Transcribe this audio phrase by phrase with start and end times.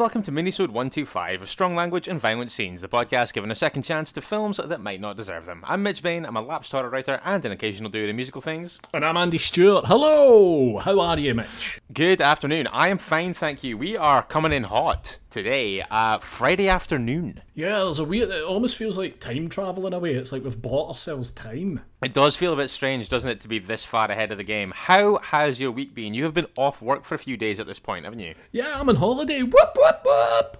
[0.00, 3.54] and welcome to Minisode 125 of Strong Language and Violent Scenes, the podcast giving a
[3.54, 5.62] second chance to films that might not deserve them.
[5.66, 8.80] I'm Mitch Bain, I'm a lapsed horror writer and an occasional dude in musical things.
[8.94, 9.84] And I'm Andy Stewart.
[9.84, 10.78] Hello!
[10.78, 11.82] How are you, Mitch?
[11.92, 12.66] Good afternoon.
[12.68, 13.76] I am fine, thank you.
[13.76, 17.40] We are coming in hot today, uh, Friday afternoon.
[17.54, 18.30] Yeah, there's a weird.
[18.30, 20.14] It almost feels like time travel in a way.
[20.14, 21.80] It's like we've bought ourselves time.
[22.02, 24.44] It does feel a bit strange, doesn't it, to be this far ahead of the
[24.44, 24.72] game?
[24.74, 26.14] How has your week been?
[26.14, 28.34] You have been off work for a few days at this point, haven't you?
[28.52, 29.42] Yeah, I'm on holiday.
[29.42, 30.56] Whoop whoop whoop.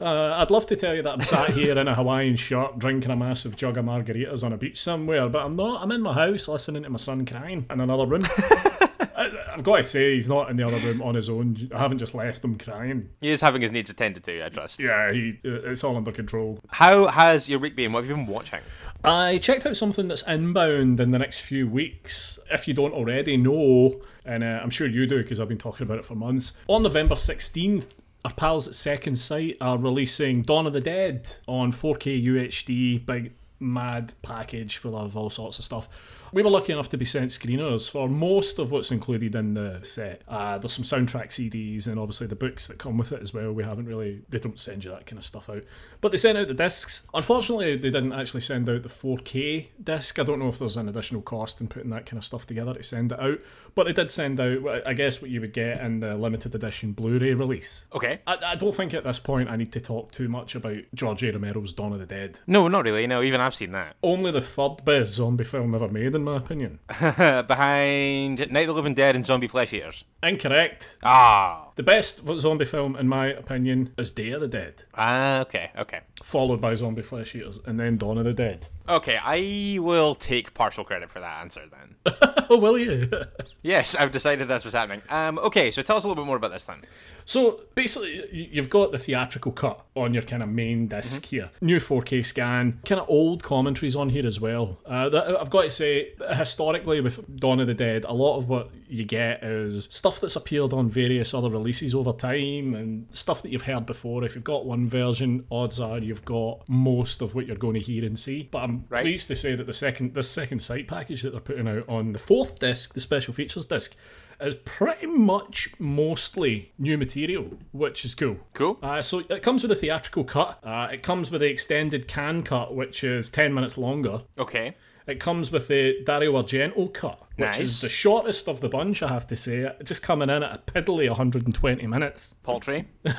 [0.00, 3.10] Uh, I'd love to tell you that I'm sat here in a Hawaiian shirt drinking
[3.10, 5.82] a massive jug of margaritas on a beach somewhere, but I'm not.
[5.82, 8.22] I'm in my house listening to my son crying in another room.
[9.16, 11.70] I, I've got to say, he's not in the other room on his own.
[11.74, 13.10] I haven't just left him crying.
[13.20, 14.80] He is having his needs attended to, I trust.
[14.80, 16.60] Yeah, he, it's all under control.
[16.68, 17.92] How has your week been?
[17.92, 18.60] What have you been watching?
[19.04, 22.38] I checked out something that's inbound in the next few weeks.
[22.50, 25.84] If you don't already know, and uh, I'm sure you do because I've been talking
[25.84, 26.52] about it for months.
[26.68, 27.88] On November 16th,
[28.24, 33.32] our pals at Second Sight are releasing Dawn of the Dead on 4K UHD, big
[33.58, 35.88] mad package full of all sorts of stuff.
[36.32, 39.80] We were lucky enough to be sent screeners for most of what's included in the
[39.82, 40.22] set.
[40.26, 43.52] Uh, there's some soundtrack CDs and obviously the books that come with it as well.
[43.52, 45.62] We haven't really, they don't send you that kind of stuff out.
[46.00, 47.06] But they sent out the discs.
[47.12, 50.18] Unfortunately, they didn't actually send out the 4K disc.
[50.18, 52.72] I don't know if there's an additional cost in putting that kind of stuff together
[52.72, 53.38] to send it out.
[53.74, 56.92] But they did send out, I guess, what you would get in the limited edition
[56.92, 57.86] Blu ray release.
[57.94, 58.20] Okay.
[58.26, 61.22] I, I don't think at this point I need to talk too much about George
[61.24, 61.32] A.
[61.32, 62.40] Romero's Dawn of the Dead.
[62.46, 63.06] No, not really.
[63.06, 63.96] No, even I've seen that.
[64.02, 66.78] Only the third best zombie film ever made, in my opinion.
[66.88, 70.04] Behind Night of the Living Dead and Zombie Flesh Eaters.
[70.22, 70.96] Incorrect.
[71.02, 71.68] Ah.
[71.76, 76.00] The best zombie film, in my opinion, is Day of the Dead, Ah, okay, okay.
[76.22, 78.68] Followed by Zombie Flesh Eaters, and then Dawn of the Dead.
[78.88, 81.96] Okay, I will take partial credit for that answer then.
[82.50, 83.10] oh, will you?
[83.62, 85.02] yes, I've decided that's what's happening.
[85.08, 86.78] Um, okay, so tell us a little bit more about this then.
[87.24, 91.50] So basically, you've got the theatrical cut on your kind of main disk here.
[91.60, 94.78] New 4K scan, kind of old commentaries on here as well.
[94.84, 98.48] Uh, that, I've got to say, historically with Dawn of the Dead, a lot of
[98.48, 103.42] what you get is stuff that's appeared on various other releases over time and stuff
[103.42, 104.24] that you've heard before.
[104.24, 107.80] If you've got one version, odds are you've got most of what you're going to
[107.80, 108.48] hear and see.
[108.50, 109.02] But I'm Right.
[109.02, 112.12] pleased to say that the second this Second Sight package that they're putting out on
[112.12, 113.96] the fourth disc, the special features disc,
[114.40, 118.36] is pretty much mostly new material, which is cool.
[118.54, 118.78] Cool.
[118.82, 120.58] Uh, so it comes with a theatrical cut.
[120.64, 124.22] Uh, it comes with the extended Cannes cut, which is 10 minutes longer.
[124.38, 124.74] Okay.
[125.06, 127.58] It comes with the Dario Argento cut, which Nice.
[127.60, 129.68] is the shortest of the bunch, I have to say.
[129.82, 132.34] Just coming in at a piddly 120 minutes.
[132.44, 132.86] Paltry.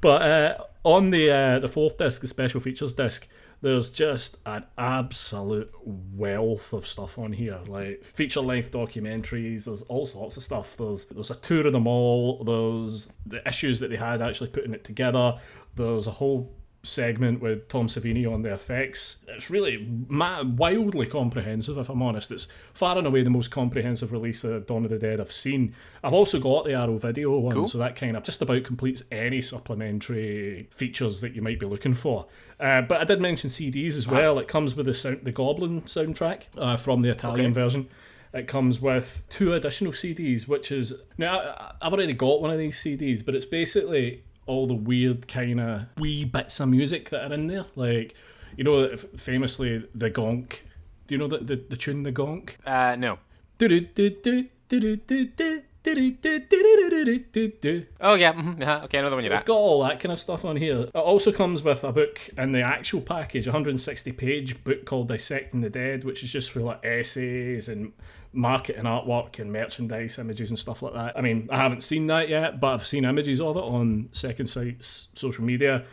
[0.00, 3.26] But uh, on the uh, the fourth disc, the special features disc,
[3.60, 9.64] there's just an absolute wealth of stuff on here, like feature length documentaries.
[9.64, 10.76] There's all sorts of stuff.
[10.76, 12.44] There's there's a tour of the mall.
[12.44, 15.40] There's the issues that they had actually putting it together.
[15.74, 16.55] There's a whole
[16.86, 19.24] segment with Tom Savini on the effects.
[19.28, 22.30] It's really ma- wildly comprehensive, if I'm honest.
[22.30, 25.74] It's far and away the most comprehensive release of Dawn of the Dead I've seen.
[26.02, 27.68] I've also got the Arrow video one, Cool.
[27.68, 29.42] so that kind of just about completes any
[29.90, 32.26] supplementary features that you might be looking for.
[32.58, 34.38] Uh, but I did mention CDs as well.
[34.38, 37.52] It comes with the sound, the Goblin soundtrack uh, from the Italian Okay.
[37.54, 37.88] version.
[38.32, 42.76] It comes with two additional CDs, which is now I've already got one of these
[42.76, 47.34] CDs, but it's basically all the weird kind of wee bits of music that are
[47.34, 47.66] in there.
[47.74, 48.14] Like,
[48.56, 50.60] you know, famously, the gonk.
[51.06, 52.56] Do you know the, the, the tune, the gonk?
[52.66, 53.18] Uh, no.
[58.00, 58.60] Oh yeah, mm-hmm.
[58.60, 58.82] yeah.
[58.84, 59.24] okay, another one.
[59.24, 60.80] So it's got all that kind of stuff on here.
[60.80, 65.60] It also comes with a book in the actual package, 160 page book called Dissecting
[65.60, 67.92] the Dead, which is just for like essays and
[68.36, 71.16] marketing artwork and merchandise images and stuff like that.
[71.18, 74.46] I mean, I haven't seen that yet, but I've seen images of it on Second
[74.46, 75.84] Sight's social media.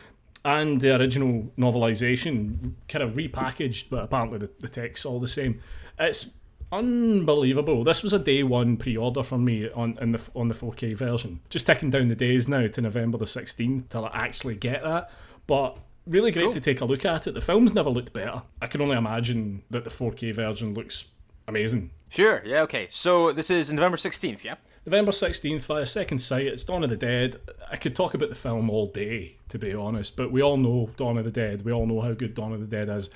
[0.45, 5.61] And the original novelization, kind of repackaged, but apparently the, the text's all the same.
[5.97, 6.31] It's
[6.69, 7.83] unbelievable.
[7.83, 11.39] This was a day one pre-order for me on in the on the 4K version.
[11.49, 15.09] Just ticking down the days now to November the 16th till I actually get that.
[15.47, 16.53] But really great Cool.
[16.53, 17.33] to take a look at it.
[17.33, 18.41] The film's never looked better.
[18.61, 21.05] I can only imagine that the 4K version looks
[21.47, 21.91] amazing.
[22.09, 22.41] Sure.
[22.45, 22.61] Yeah.
[22.61, 22.87] Okay.
[22.89, 24.45] So this is November sixteenth.
[24.45, 24.55] Yeah.
[24.85, 27.39] November 16th, via Second Sight, it's Dawn of the Dead.
[27.71, 30.89] I could talk about the film all day, to be honest, but we all know
[30.97, 31.63] Dawn of the Dead.
[31.63, 33.09] We all know how good Dawn of the Dead is.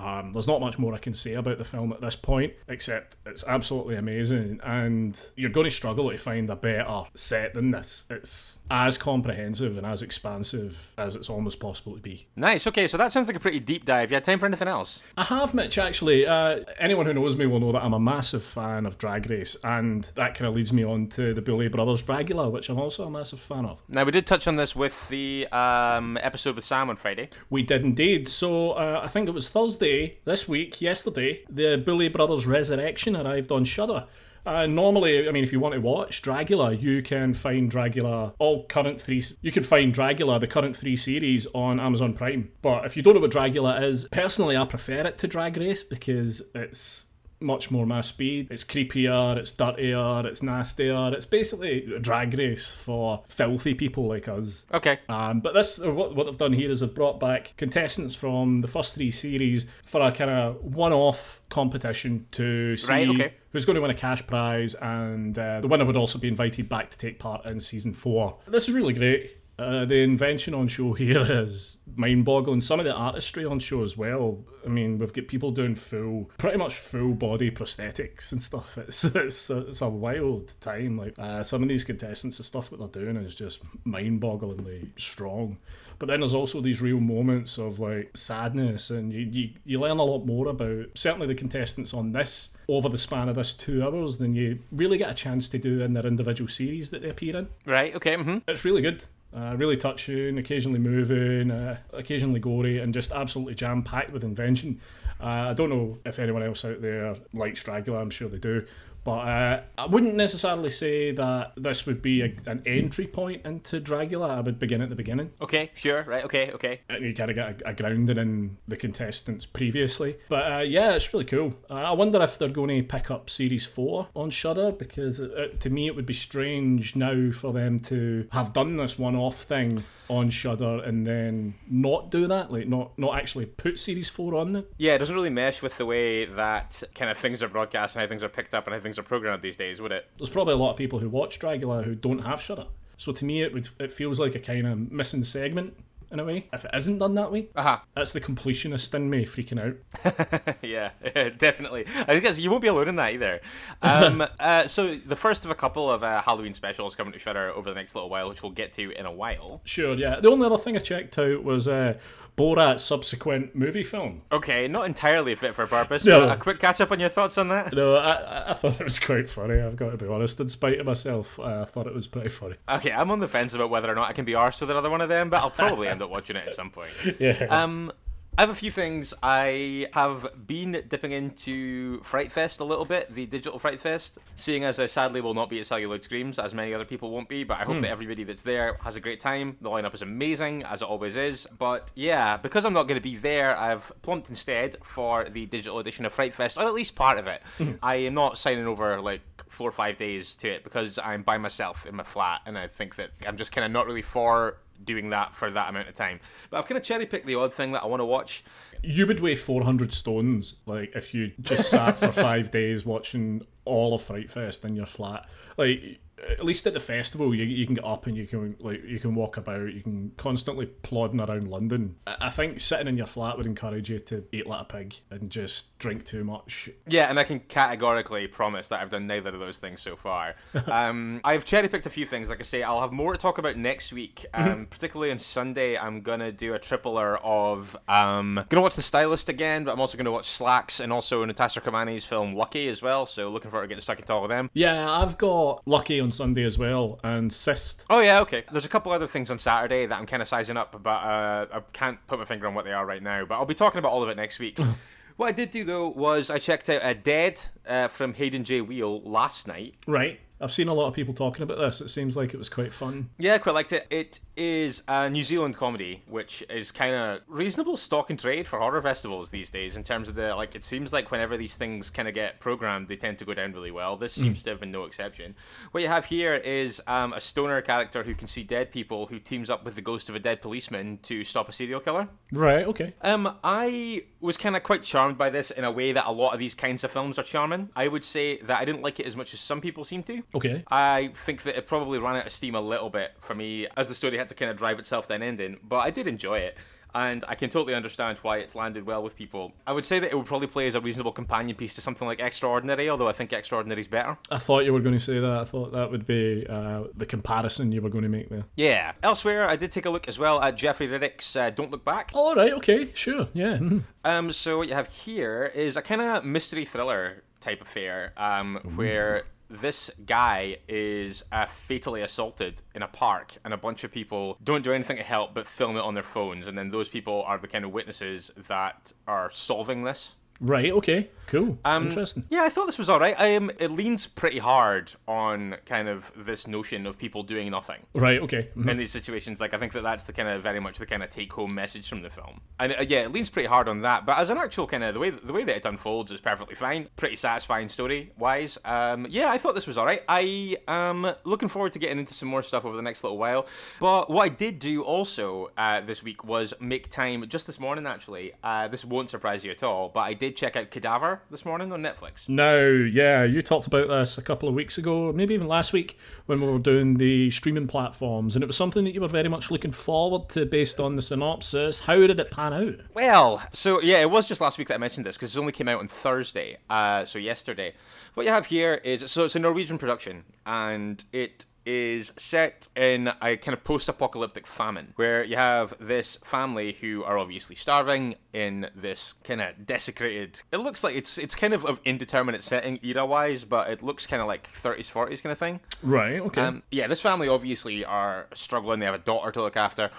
[0.00, 3.16] Um, there's not much more I can say about the film at this point, except
[3.26, 8.04] it's absolutely amazing, and you're going to struggle to find a better set than this.
[8.08, 12.28] It's as comprehensive and as expansive as it's almost possible to be.
[12.36, 12.66] Nice.
[12.66, 12.86] Okay.
[12.86, 14.10] So that sounds like a pretty deep dive.
[14.10, 15.02] You had time for anything else?
[15.16, 16.26] I have, Mitch, actually.
[16.26, 19.56] Uh, anyone who knows me will know that I'm a massive fan of Drag Race,
[19.62, 23.06] and that kind of leads me on to the Boulet Brothers Dragula, which I'm also
[23.06, 23.82] a massive fan of.
[23.88, 27.28] Now we did touch on this with the um, episode with Sam on Friday.
[27.50, 28.28] We did indeed.
[28.28, 29.89] So uh, I think it was Thursday
[30.24, 34.06] this week, yesterday, the Boulet Brothers Resurrection arrived on Shudder.
[34.46, 38.64] Uh, normally, I mean, if you want to watch Dragula, you can find Dragula, all
[38.66, 39.22] current three.
[39.42, 42.50] You can find Dragula, the current three series, on Amazon Prime.
[42.62, 45.82] But if you don't know what Dragula is, personally, I prefer it to Drag Race
[45.82, 47.08] because it's
[47.40, 48.48] much more mass speed.
[48.50, 51.12] It's creepier, it's dirtier, it's nastier.
[51.14, 54.66] It's basically a drag race for filthy people like us.
[54.72, 54.98] Okay.
[55.08, 58.60] Um, but this, or what, what they've done here is they've brought back contestants from
[58.60, 63.34] the first three series for a kind of one-off competition to see Right, okay.
[63.52, 66.68] who's going to win a cash prize, and uh, the winner would also be invited
[66.68, 68.38] back to take part in season four.
[68.46, 69.36] This is really great.
[69.60, 72.62] Uh, the invention on show here is mind-boggling.
[72.62, 74.38] Some of the artistry on show as well.
[74.64, 78.78] I mean, we've got people doing full, pretty much full body prosthetics and stuff.
[78.90, 80.96] It's it's a, it's a wild time.
[80.96, 85.58] Like uh, some of these contestants, the stuff that they're doing is just mind-bogglingly strong.
[85.98, 89.98] But then there's also these real moments of like sadness, and you, you, you learn
[89.98, 93.84] a lot more about certainly the contestants on this over the span of this two
[93.84, 97.10] hours than you really get a chance to do in their individual series that they
[97.10, 97.48] appear in.
[97.66, 97.94] Right.
[97.94, 98.16] Okay.
[98.16, 99.04] hmm It's really good.
[99.32, 104.80] Uh, really touching, occasionally moving, uh, occasionally gory, and just absolutely jam packed with invention.
[105.20, 108.66] Uh, I don't know if anyone else out there likes Dragula, I'm sure they do.
[109.04, 113.80] But uh, I wouldn't necessarily say that this would be a, an entry point into
[113.80, 114.30] Dragula.
[114.30, 115.30] I would begin at the beginning.
[115.40, 115.70] Okay.
[115.74, 116.02] Sure.
[116.02, 116.24] Right.
[116.24, 116.50] Okay.
[116.52, 116.80] Okay.
[116.88, 120.16] And you kind of get a, a grounding in the contestants previously.
[120.28, 121.54] But uh, yeah, it's really cool.
[121.70, 125.30] Uh, I wonder if they're going to pick up Series 4 on Shudder because it,
[125.32, 129.16] it- to me it would be strange now for them to have done this one
[129.16, 134.08] off thing on Shudder and then not do that, like not, not actually put Series
[134.08, 134.66] 4 on them.
[134.78, 138.00] Yeah, it doesn't really mesh with the way that kind of things are broadcast and
[138.02, 140.08] how things are picked up and how things are programmed these days, would it?
[140.18, 142.66] There's probably a lot of people who watch Dragula who don't have Shudder.
[142.96, 145.74] So to me, it would it feels like a kind of missing segment
[146.10, 146.48] in a way.
[146.52, 147.84] If it isn't done that way, Aha.
[147.94, 150.56] that's the completionist in me freaking out.
[150.62, 150.90] yeah,
[151.38, 151.86] definitely.
[152.08, 153.40] I guess you won't be alone in that either.
[153.82, 157.50] Um, uh, so the first of a couple of uh, Halloween specials coming to Shudder
[157.50, 159.60] over the next little while, which we'll get to in a while.
[159.64, 160.20] Sure, yeah.
[160.20, 161.98] The only other thing I checked out was uh,
[162.36, 164.22] Borat's subsequent movie film.
[164.32, 166.04] Okay, not entirely fit for purpose.
[166.04, 166.20] No.
[166.26, 167.72] But a quick catch up on your thoughts on that.
[167.74, 169.60] No, I, I- I thought it was quite funny.
[169.60, 170.40] I've got to be honest.
[170.40, 172.56] In spite of myself, uh, I thought it was pretty funny.
[172.68, 174.90] Okay, I'm on the fence about whether or not I can be arsed with another
[174.90, 176.90] one of them, but I'll probably end up watching it at some point.
[177.20, 177.46] Yeah.
[177.50, 177.92] Um,
[178.38, 179.12] I have a few things.
[179.22, 184.64] I have been dipping into Fright Fest a little bit, the digital Fright Fest, seeing
[184.64, 187.44] as I sadly will not be at Celluloid Screams, as many other people won't be,
[187.44, 187.82] but I hope hmm.
[187.82, 189.58] that everybody that's there has a great time.
[189.60, 191.46] The lineup is amazing, as it always is.
[191.58, 195.78] But yeah, because I'm not going to be there, I've plumped instead for the digital
[195.78, 197.42] edition of Fright Fest, or at least part of it.
[197.58, 197.72] Hmm.
[197.82, 201.36] I am not signing over like four or five days to it because I'm by
[201.36, 204.56] myself in my flat, and I think that I'm just kind of not really for
[204.84, 206.20] doing that for that amount of time.
[206.50, 208.44] But I've kind of cherry picked the odd thing that I want to watch.
[208.82, 213.94] you would weigh 400 stones, like, if you just sat for five days watching all
[213.94, 215.28] of Fright Fest in your flat.
[215.56, 218.84] Like, at least at the festival, you, you can get up and you can like
[218.84, 219.72] you can walk about.
[219.72, 221.96] You can constantly plodding around London.
[222.06, 225.30] I think sitting in your flat would encourage you to eat like a pig and
[225.30, 226.70] just drink too much.
[226.86, 230.34] Yeah, and I can categorically promise that I've done neither of those things so far.
[230.66, 232.28] um, I've cherry picked a few things.
[232.28, 234.26] Like I say, I'll have more to talk about next week.
[234.34, 239.28] Um, particularly on Sunday, I'm gonna do a tripler of um, gonna watch The Stylist
[239.28, 243.06] again, but I'm also gonna watch Slaxx and also Natasha Kermani's film Lucky as well.
[243.06, 244.50] So looking forward to getting stuck into all of them.
[244.52, 247.84] Yeah, I've got Lucky on Sunday as well, and Cyst.
[247.90, 248.44] Oh yeah, okay.
[248.50, 251.46] There's a couple other things on Saturday that I'm kind of sizing up, but uh,
[251.52, 253.24] I can't put my finger on what they are right now.
[253.24, 254.58] But I'll be talking about all of it next week.
[255.16, 258.60] what I did do though was I checked out a Dead uh, from Hayden J.
[258.60, 259.74] Weal last night.
[259.86, 260.20] Right.
[260.40, 261.82] I've seen a lot of people talking about this.
[261.82, 263.10] It seems like it was quite fun.
[263.18, 263.86] Yeah, I quite liked it.
[263.90, 268.58] It is a New Zealand comedy, which is kind of reasonable stock and trade for
[268.58, 269.76] horror festivals these days.
[269.76, 272.88] In terms of the like, it seems like whenever these things kind of get programmed,
[272.88, 273.98] they tend to go down really well.
[273.98, 275.34] This seems to have been no exception.
[275.72, 279.18] What you have here is um, a stoner character who can see dead people, who
[279.18, 282.08] teams up with the ghost of a dead policeman to stop a serial killer.
[282.32, 282.66] Right.
[282.66, 282.94] Okay.
[283.02, 286.32] Um, I was kind of quite charmed by this in a way that a lot
[286.32, 287.68] of these kinds of films are charming.
[287.76, 290.22] I would say that I didn't like it as much as some people seem to.
[290.34, 290.64] Okay.
[290.70, 293.88] I think that it probably ran out of steam a little bit for me as
[293.88, 296.38] the story had to kind of drive itself to an ending, but I did enjoy
[296.38, 296.56] it.
[296.92, 299.52] And I can totally understand why it's landed well with people.
[299.64, 302.04] I would say that it would probably play as a reasonable companion piece to something
[302.04, 304.18] like Extraordinary, although I think Extraordinary is better.
[304.28, 305.38] I thought you were going to say that.
[305.38, 308.42] I thought that would be uh, the comparison you were going to make there.
[308.56, 308.90] Yeah.
[309.04, 312.10] Elsewhere, I did take a look as well at Jeffrey Reddick's uh, Don't Look Back.
[312.12, 312.52] All right.
[312.54, 312.90] Okay.
[312.94, 313.28] Sure.
[313.34, 313.58] Yeah.
[313.58, 313.84] mhm.
[314.04, 318.58] Um, so what you have here is a kind of mystery thriller type affair, um,
[318.74, 324.38] where this guy is uh, fatally assaulted in a park, and a bunch of people
[324.42, 327.24] don't do anything to help but film it on their phones, and then those people
[327.26, 330.14] are the kind of witnesses that are solving this.
[330.40, 330.72] Right.
[330.72, 331.10] Okay.
[331.26, 331.58] Cool.
[331.64, 332.24] Um, Interesting.
[332.28, 333.14] Yeah, I thought this was all right.
[333.16, 338.20] Um, it leans pretty hard on kind of this notion of people doing nothing Right.
[338.20, 338.48] Okay.
[338.56, 338.68] mhm.
[338.68, 339.40] in these situations.
[339.40, 341.88] Like, I think that that's the kind of very much the kind of take-home message
[341.88, 342.40] from the film.
[342.58, 344.06] And uh, yeah, it leans pretty hard on that.
[344.06, 346.56] But as an actual kind of the way the way that it unfolds is perfectly
[346.56, 346.88] fine.
[346.96, 348.58] Pretty satisfying story wise.
[348.64, 350.02] Um, yeah, I thought this was all right.
[350.08, 353.46] I am looking forward to getting into some more stuff over the next little while.
[353.78, 357.86] But what I did do also uh, this week was make time just this morning.
[357.86, 359.90] Actually, uh, this won't surprise you at all.
[359.90, 362.28] But I did check out Cadaver this morning on Netflix.
[362.28, 365.98] No, yeah, you talked about this a couple of weeks ago, maybe even last week,
[366.26, 369.28] when we were doing the streaming platforms, and it was something that you were very
[369.28, 371.80] much looking forward to based on the synopsis.
[371.80, 372.80] How did it pan out?
[372.94, 375.52] Well, so yeah, it was just last week that I mentioned this because it only
[375.52, 377.74] came out on Thursday, uh, so yesterday.
[378.14, 383.08] What you have here is so it's a Norwegian production, and it is set in
[383.22, 388.68] a kind of post-apocalyptic famine where you have this family who are obviously starving in
[388.74, 393.44] this kind of desecrated it looks like it's it's kind of of indeterminate setting era-wise
[393.44, 396.42] but it looks kind of like 30s 40s kind of thing Right, okay.
[396.42, 398.80] um, yeah, this family obviously are struggling.
[398.80, 399.90] They have a daughter to look after.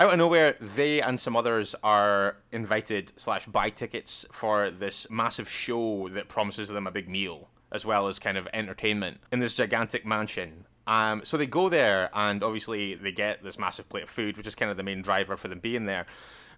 [0.00, 5.48] Out of nowhere, they and some others are invited slash buy tickets for this massive
[5.48, 9.54] show that promises them a big meal as well as kind of entertainment in this
[9.54, 10.66] gigantic mansion.
[10.90, 14.48] Um, so they go there, and obviously they get this massive plate of food, which
[14.48, 16.04] is kind of the main driver for them being there.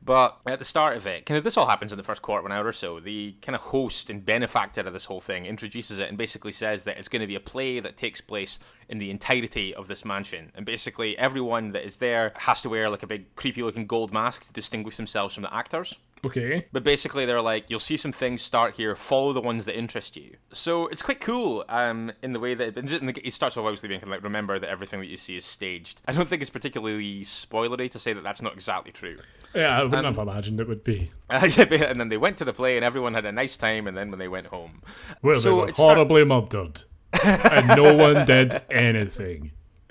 [0.03, 2.41] But at the start of it, kind of this all happens in the first quarter
[2.41, 2.99] of an hour or so.
[2.99, 6.85] The kind of host and benefactor of this whole thing introduces it and basically says
[6.85, 8.59] that it's going to be a play that takes place
[8.89, 10.51] in the entirety of this mansion.
[10.55, 14.15] And basically, everyone that is there has to wear like a big creepy looking gold
[14.15, 15.99] mask to distinguish themselves from the actors.
[16.25, 16.67] Okay.
[16.73, 18.95] But basically, they're like, you'll see some things start here.
[18.97, 20.37] Follow the ones that interest you.
[20.53, 24.01] So it's quite cool um, in the way that it, it starts off obviously being
[24.01, 26.01] kind of like remember that everything that you see is staged.
[26.07, 29.17] I don't think it's particularly spoilery to say that that's not exactly true.
[29.55, 31.11] Yeah, I wouldn't Um, have imagined it would be.
[31.31, 33.87] And then they went to the play and everyone had a nice time.
[33.87, 34.83] And then when they went home,
[35.21, 36.83] Where So they were it start- horribly murdered.
[37.23, 39.51] and no one did anything.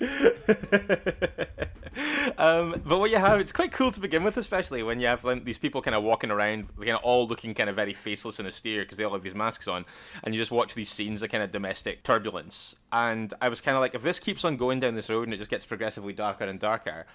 [2.38, 5.24] Um, but what you have, it's quite cool to begin with, especially when you have
[5.24, 8.38] like, these people kind of walking around, kind of all looking kind of very faceless
[8.38, 9.84] and austere because they all have these masks on,
[10.22, 12.76] and you just watch these scenes of kind of domestic turbulence.
[12.92, 15.34] And I was kind of like, if this keeps on going down this road and
[15.34, 17.06] it just gets progressively darker and darker,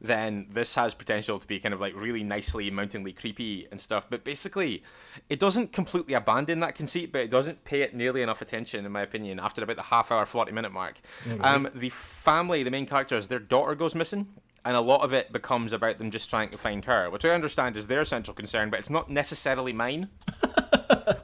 [0.00, 4.06] then this has potential to be kind of like really nicely mountingly creepy and stuff.
[4.08, 4.82] But basically,
[5.28, 8.92] it doesn't completely abandon that conceit, but it doesn't pay it nearly enough attention, in
[8.92, 11.00] my opinion, after about the half hour, 40 minute mark.
[11.40, 14.26] Um, the family, the main characters, their daughter goes missing.
[14.62, 17.30] And a lot of it becomes about them just trying to find her, which I
[17.30, 20.10] understand is their central concern, but it's not necessarily mine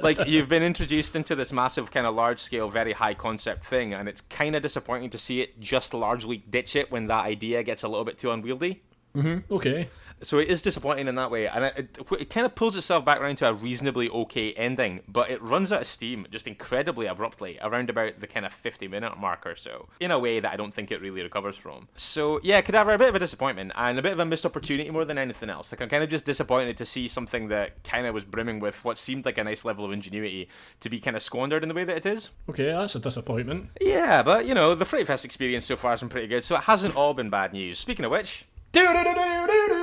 [0.00, 3.94] like you've been introduced into this massive kind of large scale very high concept thing
[3.94, 7.62] and it's kind of disappointing to see it just largely ditch it when that idea
[7.62, 8.82] gets a little bit too unwieldy
[9.14, 9.52] mm-hmm.
[9.54, 9.88] Okay.
[10.22, 13.04] So it is disappointing in that way and it, it, it kind of pulls itself
[13.04, 17.06] back around to a reasonably okay ending but it runs out of steam just incredibly
[17.06, 20.52] abruptly around about the kind of 50 minute mark or so in a way that
[20.52, 21.88] i don't think it really recovers from.
[21.96, 24.90] So yeah cadaver a bit of a disappointment and a bit of a missed opportunity
[24.90, 25.72] more than anything else.
[25.72, 28.84] Like i'm kind of just disappointed to see something that kind of was brimming with
[28.84, 30.48] what seemed like a nice level of ingenuity
[30.80, 32.32] to be kind of squandered in the way that it is.
[32.48, 33.70] Okay, that's a disappointment.
[33.80, 36.56] yeah but you know the Fright Fest experience so far has been pretty good so
[36.56, 37.78] it hasn't all been bad news.
[37.78, 38.46] Speaking of which
[38.76, 39.14] Do do do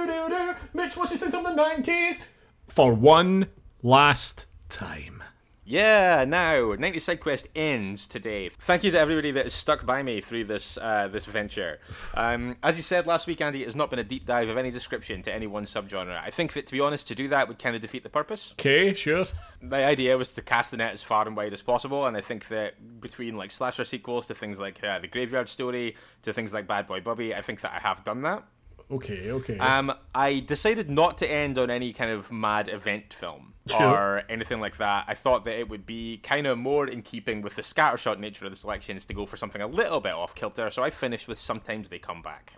[0.06, 0.54] do do.
[0.76, 2.22] Mitch, of the nineties?
[2.68, 3.48] For one
[3.82, 5.24] last time.
[5.66, 8.50] Yeah, now 90 Side Quest ends today.
[8.50, 11.80] Thank you to everybody that has stuck by me through this uh, this venture.
[12.14, 14.58] Um, as you said last week, Andy, it has not been a deep dive of
[14.58, 16.22] any description to any one subgenre.
[16.22, 18.54] I think that to be honest, to do that would kind of defeat the purpose.
[18.60, 19.26] Okay, sure.
[19.60, 22.22] The idea was to cast the net as far and wide as possible, and I
[22.22, 26.54] think that between like slasher sequels to things like uh, the Graveyard Story to things
[26.54, 28.44] like Bad Boy Bubby, I think that I have done that.
[28.92, 29.58] Okay, okay.
[29.58, 33.82] Um, I decided not to end on any kind of mad event film Sure.
[33.88, 35.06] or anything like that.
[35.08, 38.46] I thought that it would be kind of more in keeping with the scattershot nature
[38.46, 40.70] of the selections to go for something a little bit off kilter.
[40.70, 42.54] So I finished with Sometimes They Come Back.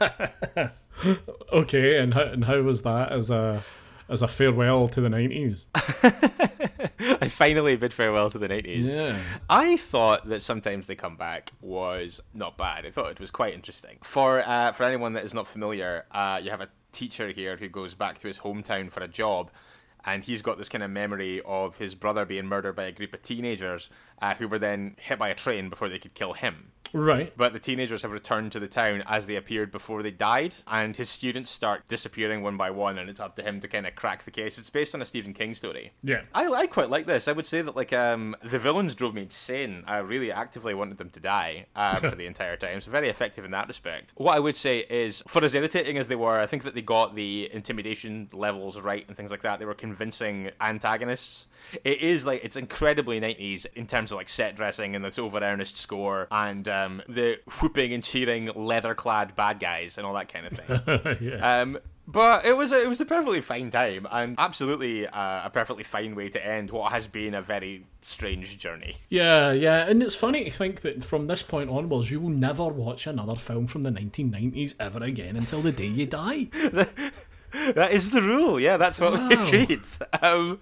[1.52, 3.64] okay, and how, and how was that as a
[4.08, 5.66] as a farewell to the nineties?
[7.20, 8.92] I finally bid farewell to the 90s.
[8.94, 9.18] Yeah.
[9.48, 12.86] I thought that sometimes they come back was not bad.
[12.86, 13.98] I thought it was quite interesting.
[14.02, 17.68] For uh, for anyone that is not familiar, uh, you have a teacher here who
[17.68, 19.50] goes back to his hometown for a job,
[20.06, 23.12] and he's got this kind of memory of his brother being murdered by a group
[23.12, 23.90] of teenagers
[24.20, 26.72] uh, who were then hit by a train before they could kill him.
[26.94, 27.32] Right.
[27.36, 30.96] But the teenagers have returned to the town as they appeared before they died, and
[30.96, 33.96] his students start disappearing one by one, and it's up to him to kind of
[33.96, 34.58] crack the case.
[34.58, 35.92] It's based on a Stephen King story.
[36.04, 36.22] Yeah.
[36.32, 37.26] I, I quite like this.
[37.26, 39.82] I would say that like um the villains drove me insane.
[39.86, 42.80] I really actively wanted them to die um, for the entire time.
[42.80, 44.12] So very effective in that respect.
[44.16, 46.82] What I would say is, for as irritating as they were, I think that they
[46.82, 49.58] got the intimidation levels right and things like that.
[49.58, 51.48] They were convincing antagonists.
[51.82, 55.38] It is like it's incredibly 90s in terms of like set dressing and this over
[55.40, 60.32] earnest score and um, the whooping and cheering leather clad bad guys and all that
[60.32, 61.16] kind of thing.
[61.32, 61.60] yeah.
[61.60, 65.50] Um, but it was a, it was a perfectly fine time and absolutely uh, a
[65.50, 68.96] perfectly fine way to end what has been a very strange journey.
[69.08, 72.66] Yeah, yeah, and it's funny to think that from this point onwards, you will never
[72.66, 76.48] watch another film from the 1990s ever again until the day you die.
[77.76, 78.58] That is the rule.
[78.58, 79.46] Yeah, that's what we Wow.
[79.46, 79.84] agreed.
[80.20, 80.58] Um,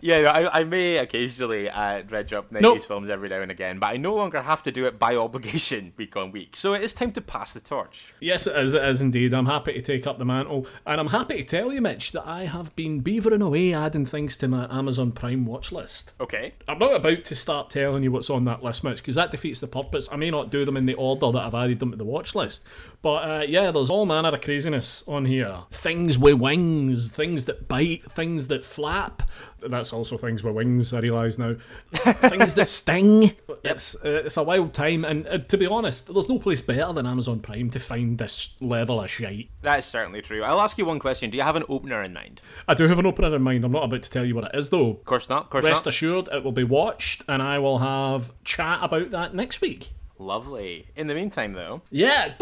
[0.00, 2.82] yeah, no, I, I may occasionally uh, dredge up 90s Nope.
[2.84, 5.92] films every now and again, but I no longer have to do it by obligation
[5.96, 6.56] week on week.
[6.56, 8.14] So it is time to pass the torch.
[8.20, 9.32] Yes, it is, it is indeed.
[9.32, 12.26] I'm happy to take up the mantle, and I'm happy to tell you, Mitch, that
[12.26, 16.12] I have been beavering away adding things to my Amazon Prime watch list.
[16.20, 16.54] Okay.
[16.68, 19.60] I'm not about to start telling you what's on that list, Mitch, because that defeats
[19.60, 20.08] the purpose.
[20.10, 22.34] I may not do them in the order that I've added them to the watch
[22.34, 22.62] list,
[23.02, 25.62] but uh, yeah, there's all manner of craziness on here.
[25.70, 29.22] Things with wings, things that bite, things that flap.
[29.62, 30.92] That's also things with wings.
[30.92, 31.56] I realise now.
[31.92, 33.32] things that sting.
[33.64, 36.92] It's uh, it's a wild time, and uh, to be honest, there's no place better
[36.92, 39.50] than Amazon Prime to find this level of shite.
[39.62, 40.42] That is certainly true.
[40.42, 41.30] I'll ask you one question.
[41.30, 42.40] Do you have an opener in mind?
[42.66, 43.64] I do have an opener in mind.
[43.64, 44.90] I'm not about to tell you what it is, though.
[44.90, 45.44] Of course not.
[45.44, 45.94] Of course Rest not.
[45.94, 49.90] assured, it will be watched, and I will have chat about that next week.
[50.18, 50.86] Lovely.
[50.96, 52.34] In the meantime, though, Yeah.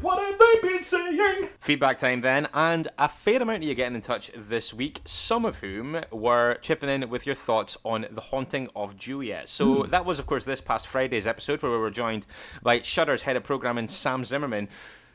[0.00, 1.48] What have they been saying?
[1.58, 5.44] feedback time then, and a fair amount of you getting in touch this week, some
[5.44, 9.42] of whom were chipping in with your thoughts on The Haunting of Julia.
[9.44, 12.24] So that was, of course, this past Friday's episode where we were joined
[12.62, 14.68] by Shudder's head of programming, Sam Zimmerman.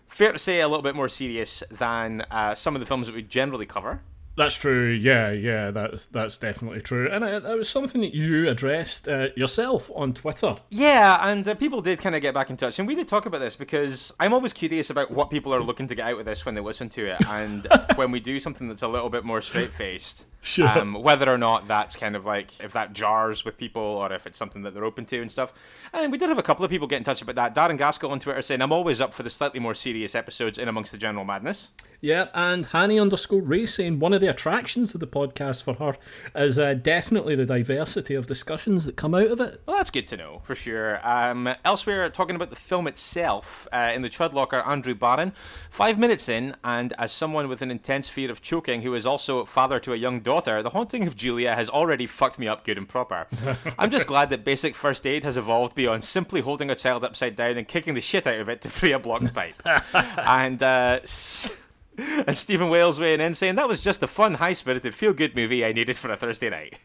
[0.08, 3.16] Fair to say, a little bit more serious than uh, some of the films that
[3.16, 4.02] we generally cover.
[4.38, 4.90] That's true.
[4.90, 7.10] Yeah, yeah, that's that's definitely true.
[7.10, 10.58] And it, it was something that you addressed uh, yourself on Twitter.
[10.72, 13.26] Yeah, and uh, people did kind of get back in touch, and we did talk
[13.26, 16.26] about this because I'm always curious about what people are looking to get out of
[16.26, 19.24] this when they listen to it, and when we do something that's a little bit
[19.24, 20.68] more straight faced, Sure.
[20.68, 24.28] um, whether or not that's kind of like if that jars with people or if
[24.28, 25.52] it's something that they're open to and stuff.
[25.92, 27.56] And we did have a couple of people get in touch about that.
[27.56, 30.68] Darren Gaskell on Twitter saying I'm always up for the slightly more serious episodes in
[30.68, 31.72] amongst the general madness.
[32.02, 35.96] Yeah, and Hanny underscore Ray saying one of the attractions of the podcast for her
[36.36, 39.62] is uh, definitely the diversity of discussions that come out of it.
[39.66, 41.00] Well, that's good to know for sure.
[41.02, 45.34] Um, elsewhere, talking about the film itself, uh, in the Chudlocker, Andrew Barron,
[45.72, 49.44] five minutes in, and as someone with an intense fear of choking, who is also
[49.46, 52.78] father to a young daughter, the haunting of Julia has already fucked me up good
[52.78, 53.28] and proper.
[53.80, 57.36] I'm just glad that basic first aid has evolved beyond simply holding a child upside
[57.36, 59.62] down and kicking the shit out of it to free a blocked pipe.
[59.94, 61.56] and uh, s-
[62.28, 65.72] and Stephen Wales weighing in saying that was just a fun, high-spirited, feel-good movie I
[65.72, 66.80] needed for a Thursday night.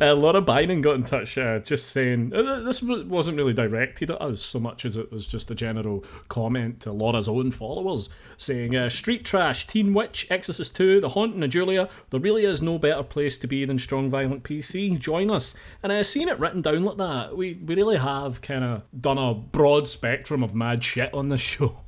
[0.00, 4.20] Uh, Laura Bynum got in touch uh, just saying uh, this wasn't really directed at
[4.20, 8.76] us so much as it was just a general comment to Laura's own followers saying
[8.76, 12.78] uh, Street Trash, Teen Witch, Exorcist 2, The Haunting of Julia, there really is no
[12.78, 14.98] better place to be than Strong Violent PC.
[14.98, 15.54] Join us.
[15.82, 19.18] And uh, seeing it written down like that, we, we really have kind of done
[19.18, 21.78] a broad spectrum of mad shit on this show.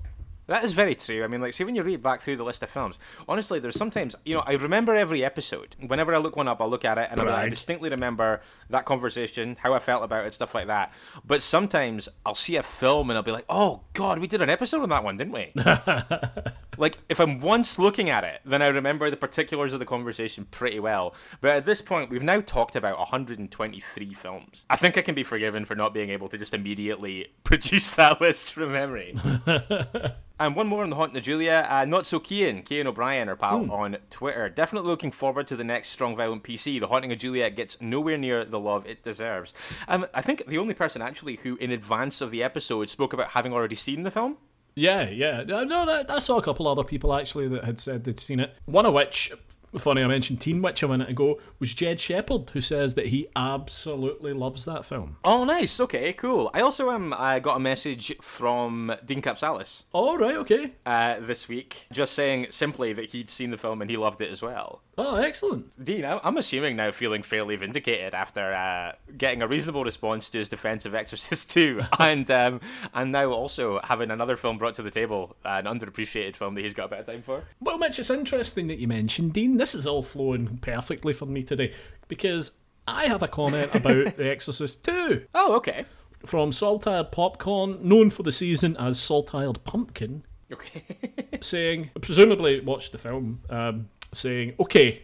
[0.51, 1.23] That is very true.
[1.23, 3.77] I mean, like, see, when you read back through the list of films, honestly, there's
[3.77, 5.77] sometimes, you know, I remember every episode.
[5.87, 8.85] Whenever I look one up, I'll look at it and I'll- I distinctly remember that
[8.85, 10.93] conversation, how I felt about it, stuff like that.
[11.25, 14.51] But sometimes I'll see a film and I'll be like, oh, God, we did an
[14.51, 15.53] episode on that one, didn't we?
[16.79, 20.47] Like, if I'm once looking at it, then I remember the particulars of the conversation
[20.51, 21.15] pretty well.
[21.43, 24.65] But at this point, we've now talked about 123 films.
[24.71, 28.19] I think I can be forgiven for not being able to just immediately produce that
[28.23, 29.15] list from memory.
[30.41, 31.67] And one more on the Haunting of Julia.
[31.71, 33.71] Uh, not so Kean, Kean O'Brien, our pal Hmm.
[33.71, 34.49] on Twitter.
[34.49, 36.79] Definitely looking forward to the next Strong Violent PC.
[36.81, 39.53] The Haunting of Julia gets nowhere near the love it deserves.
[39.87, 43.29] Um, I think the only person actually who, in advance of the episode, spoke about
[43.29, 44.39] having already seen the film.
[44.75, 45.43] Yeah, yeah.
[45.47, 48.55] No, no, I saw a couple other people actually that had said they'd seen it.
[48.65, 49.31] One of which,
[49.79, 53.29] funny I mentioned Teen Witch a minute ago, was Jed Shepherd, who says that he
[53.37, 55.17] absolutely loves that film.
[55.25, 55.79] Oh, nice.
[55.81, 56.51] Okay, cool.
[56.53, 60.73] I also um, I got a message from Dean Capsalis All right, okay.
[60.85, 64.31] uh, this week, just saying simply that he'd seen the film and he loved it
[64.31, 64.83] as well.
[65.03, 65.83] Oh, excellent.
[65.83, 70.49] Dean, I'm assuming now feeling fairly vindicated after uh, getting a reasonable response to his
[70.49, 72.61] defense of Exorcist 2, and um,
[72.93, 76.75] and now also having another film brought to the table, an underappreciated film that he's
[76.75, 77.45] got a bit of time for.
[77.61, 79.57] Well, Mitch, it's interesting that you mentioned Dean.
[79.57, 81.73] This is all flowing perfectly for me today
[82.09, 82.53] because
[82.87, 85.85] I have a comment about The Exorcist 2 Oh, okay.
[86.27, 90.83] from Saltired Popcorn, known for the season as Saltired Pumpkin, Okay.
[91.41, 95.03] saying, presumably watched the film, um, saying, okay,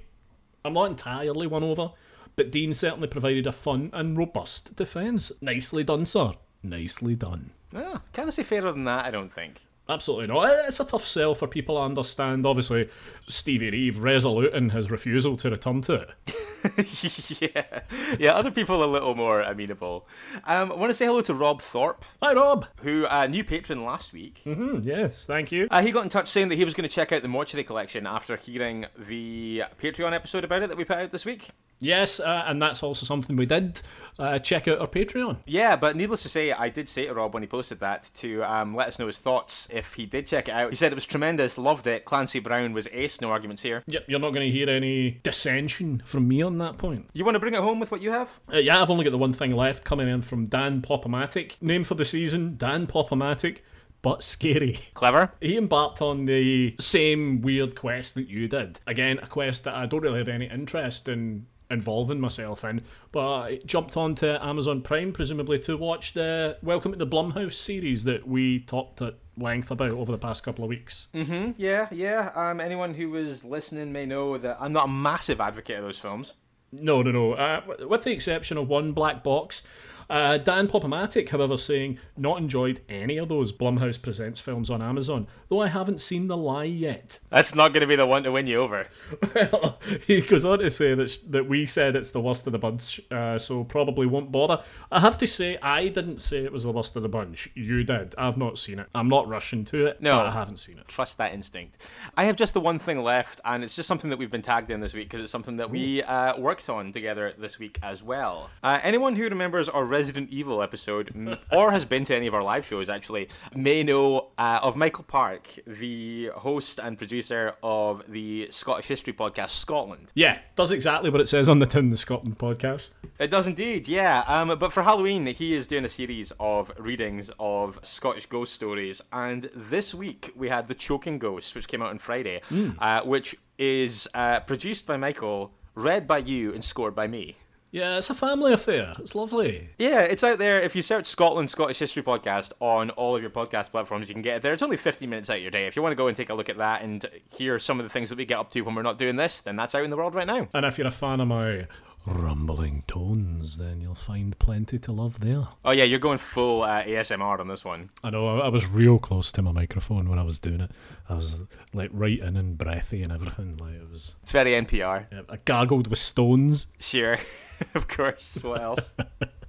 [0.64, 1.92] I'm not entirely won over,
[2.34, 5.32] but Dean certainly provided a fun and robust defence.
[5.40, 6.32] Nicely done, sir.
[6.62, 7.50] Nicely done.
[7.74, 9.60] oh, can't say fairer than that, I don't think.
[9.88, 10.50] Absolutely not.
[10.66, 12.44] It's a tough sell for people to understand.
[12.44, 12.88] Obviously,
[13.28, 17.40] Stevie Reeve resolute in his refusal to return to it.
[17.40, 17.80] yeah.
[18.18, 20.08] Yeah, other people a little more amenable.
[20.44, 22.66] Um, I want to say hello to Rob Thorpe, Hi, Rob.
[22.82, 24.40] who uh, new patron last week.
[24.42, 25.68] Hmm, yes, thank you.
[25.70, 27.62] Uh, he got in touch saying that he was going to check out the Mortuary
[27.62, 31.50] Collection after hearing the Patreon episode about it that we put out this week.
[31.80, 33.80] Yes, uh, and that's also something we did.
[34.18, 35.36] Uh, check out our Patreon.
[35.44, 38.42] Yeah, but needless to say, I did say to Rob when he posted that to
[38.44, 40.70] um, let us know his thoughts if he did check it out.
[40.70, 42.06] He said it was tremendous, loved it.
[42.06, 43.82] Clancy Brown was ace, no arguments here.
[43.88, 47.10] Yep, you're not going to hear any dissension from me on that point.
[47.12, 48.40] You want to bring it home with what you have?
[48.52, 51.58] Uh, yeah, I've only got the one thing left coming in from Dan Popomatic.
[51.60, 53.62] Name for the season Dan Popomatic,
[54.00, 54.78] but scary.
[54.94, 55.32] Clever.
[55.42, 58.80] He embarked on the same weird quest that you did.
[58.86, 63.28] Again, a quest that I don't really have any interest in involving myself in, but
[63.28, 68.26] I jumped onto Amazon Prime, presumably to watch the Welcome to the Blumhouse series that
[68.26, 71.08] we talked at length about over the past couple of weeks.
[71.14, 71.52] Mm-hmm.
[71.56, 72.30] Yeah, yeah.
[72.34, 75.98] Um, anyone who was listening may know that I'm not a massive advocate of those
[75.98, 76.34] films.
[76.72, 77.32] No, no, no.
[77.32, 79.62] Uh, with the exception of one black box.
[80.08, 85.26] Uh, Dan Popomatic, however, saying not enjoyed any of those Blumhouse Presents films on Amazon,
[85.48, 87.18] though I haven't seen The Lie yet.
[87.30, 88.86] That's not going to be the one to win you over.
[89.34, 92.52] Well, he goes on to say that, sh- that we said it's the worst of
[92.52, 94.62] the bunch, uh, so probably won't bother.
[94.90, 97.48] I have to say, I didn't say it was the worst of the bunch.
[97.54, 98.14] You did.
[98.16, 98.86] I've not seen it.
[98.94, 100.00] I'm not rushing to it.
[100.00, 100.20] No.
[100.20, 100.88] I haven't seen it.
[100.88, 101.76] Trust that instinct.
[102.16, 104.70] I have just the one thing left, and it's just something that we've been tagged
[104.70, 108.02] in this week because it's something that we uh, worked on together this week as
[108.02, 108.50] well.
[108.62, 112.42] Uh, anyone who remembers our Resident Evil episode, or has been to any of our
[112.42, 118.46] live shows actually, may know uh, of Michael Park, the host and producer of the
[118.50, 120.12] Scottish History podcast Scotland.
[120.14, 122.92] Yeah, does exactly what it says on the Tin the Scotland podcast.
[123.18, 124.22] It does indeed, yeah.
[124.26, 129.00] Um, but for Halloween, he is doing a series of readings of Scottish ghost stories,
[129.14, 132.42] and this week we had The Choking Ghost, which came out on Friday,
[132.78, 137.36] uh, which is uh, produced by Michael, read by you, and scored by me.
[137.70, 138.94] Yeah, it's a family affair.
[138.98, 139.70] It's lovely.
[139.78, 140.60] Yeah, it's out there.
[140.60, 144.22] If you search Scotland Scottish History Podcast on all of your podcast platforms, you can
[144.22, 144.52] get it there.
[144.52, 145.66] It's only 15 minutes out of your day.
[145.66, 147.04] If you want to go and take a look at that and
[147.36, 149.40] hear some of the things that we get up to when we're not doing this,
[149.40, 150.48] then that's out in the world right now.
[150.54, 151.66] And if you're a fan of my
[152.06, 155.48] rumbling tones, then you'll find plenty to love there.
[155.64, 157.90] Oh, yeah, you're going full uh, ASMR on this one.
[158.04, 160.70] I know, I, I was real close to my microphone when I was doing it.
[161.08, 161.36] I was
[161.74, 163.56] like right in and breathy and everything.
[163.56, 164.14] Like it was.
[164.22, 165.26] It's very NPR.
[165.28, 166.68] I gargled with stones.
[166.78, 167.18] Sure,
[167.74, 168.42] of course.
[168.42, 168.94] What else?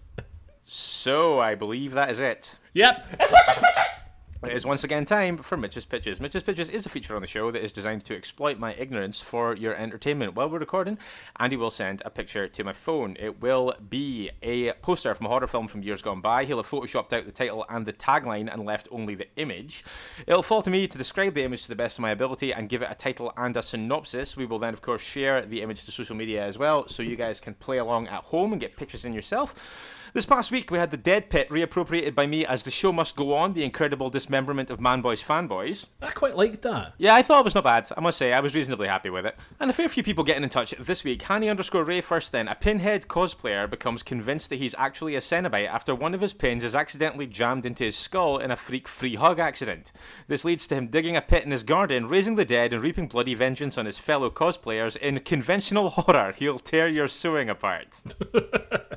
[0.66, 2.58] so I believe that is it.
[2.74, 3.08] Yep.
[3.20, 4.07] It's Mitch's Pitches!
[4.44, 6.22] It is once again time for Mitch's Pitches.
[6.22, 9.20] Mitch's Pitches is a feature on the show that is designed to exploit my ignorance
[9.20, 10.36] for your entertainment.
[10.36, 11.00] While we're recording,
[11.40, 13.18] Andy will send a picture to my phone.
[13.20, 16.46] It will be a poster from a horror film from years gone by.
[16.46, 19.84] He'll have photoshopped out the title and the tagline and left only the image.
[20.28, 22.70] It'll fall to me to describe the image to the best of my ability and
[22.70, 24.38] give it a title and a synopsis.
[24.38, 27.16] We will then, of course, share the image to social media as well, so you
[27.16, 29.96] guys can play along at home and get pictures in yourself.
[30.18, 33.16] This past week, we had the Dead Pit reappropriated by me as The Show Must
[33.16, 35.90] Go On, the incredible dismemberment of Manboy's fanboys.
[36.02, 36.94] I quite liked that.
[36.98, 37.88] Yeah, I thought it was not bad.
[37.96, 39.38] I must say, I was reasonably happy with it.
[39.60, 41.22] And a fair few people getting in touch this week.
[41.22, 42.48] Hanny underscore Ray first then.
[42.48, 46.64] A Pinhead cosplayer becomes convinced that he's actually a Cenobite after one of his pins
[46.64, 49.92] is accidentally jammed into his skull in a freak free hug accident.
[50.28, 53.08] This leads to him digging a pit in his garden, raising the dead, and reaping
[53.08, 54.98] bloody vengeance on his fellow cosplayers.
[54.98, 58.02] In conventional horror, he'll tear your sewing apart.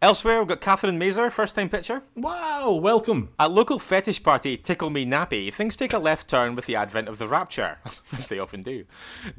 [0.00, 2.04] Elsewhere, we've got Catherine Mazer, first time pitcher.
[2.14, 3.30] Wow, welcome.
[3.36, 7.08] At local fetish party Tickle Me Nappy, things take a left turn with the advent
[7.08, 7.78] of the Rapture,
[8.16, 8.84] as they often do.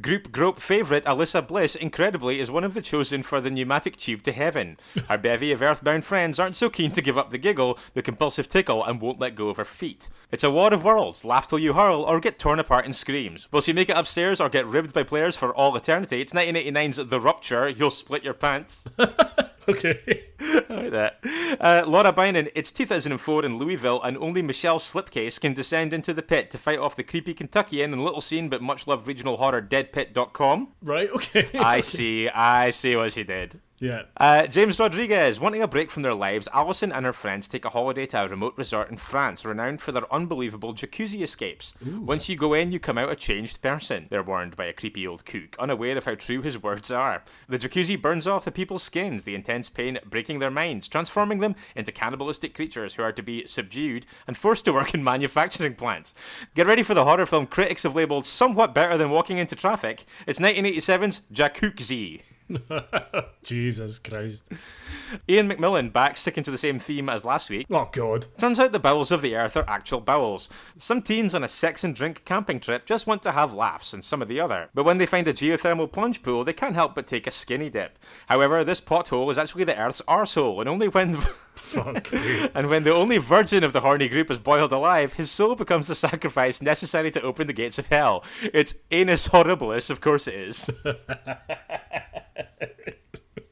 [0.02, 4.22] Group Grope favourite Alyssa Bliss, incredibly, is one of the chosen for the pneumatic tube
[4.24, 4.78] to heaven.
[5.08, 8.50] Her bevy of earthbound friends aren't so keen to give up the giggle, the compulsive
[8.50, 10.10] tickle, and won't let go of her feet.
[10.30, 13.50] It's a war of worlds, laugh till you hurl, or get torn apart in screams.
[13.54, 16.20] Will she make it upstairs or get ribbed by players for all eternity?
[16.20, 18.86] It's 1989's The Rupture, you'll split your pants.
[19.70, 20.24] Okay.
[20.70, 21.20] like that.
[21.60, 26.22] Uh, Laura Bynan, it's 2004 in Louisville, and only Michelle Slipcase can descend into the
[26.24, 29.62] pit to fight off the creepy Kentuckian and little seen but much loved regional horror
[29.62, 30.70] deadpit.com.
[30.82, 31.50] Right, okay.
[31.58, 33.60] I see, I see what she did.
[33.80, 34.04] Yeah.
[34.18, 37.70] Uh, James Rodriguez, wanting a break from their lives, Allison and her friends take a
[37.70, 41.74] holiday to a remote resort in France, renowned for their unbelievable jacuzzi escapes.
[41.86, 45.08] Once you go in, you come out a changed person, they're warned by a creepy
[45.08, 47.24] old cook, unaware of how true his words are.
[47.48, 51.56] The jacuzzi burns off the people's skins, the intense pain breaking their minds, transforming them
[51.76, 56.14] into cannibalistic creatures who are to be subdued and forced to work in manufacturing plants.
[56.54, 60.04] Get ready for the horror film critics have labelled somewhat better than walking into traffic.
[60.28, 62.22] It's 1987's Jacuzzi.
[63.44, 64.44] Jesus Christ.
[65.30, 67.68] Ian McMillan back sticking to the same theme as last week.
[67.70, 68.28] Oh, God.
[68.38, 70.50] Turns out the bowels of the earth are actual bowels.
[70.78, 74.04] Some teens on a sex and drink camping trip just want to have laughs, and
[74.04, 74.70] some of the other.
[74.74, 77.70] But when they find a geothermal plunge pool, they can't help but take a skinny
[77.70, 77.98] dip.
[78.28, 81.16] However, this pothole is actually the Earth's arsehole, and only when
[81.60, 82.12] Fuck.
[82.56, 85.88] and when the only virgin of the horny group is boiled alive, his soul becomes
[85.88, 88.24] the sacrifice necessary to open the gates of hell.
[88.42, 90.70] It's anus horribilis, of course it is.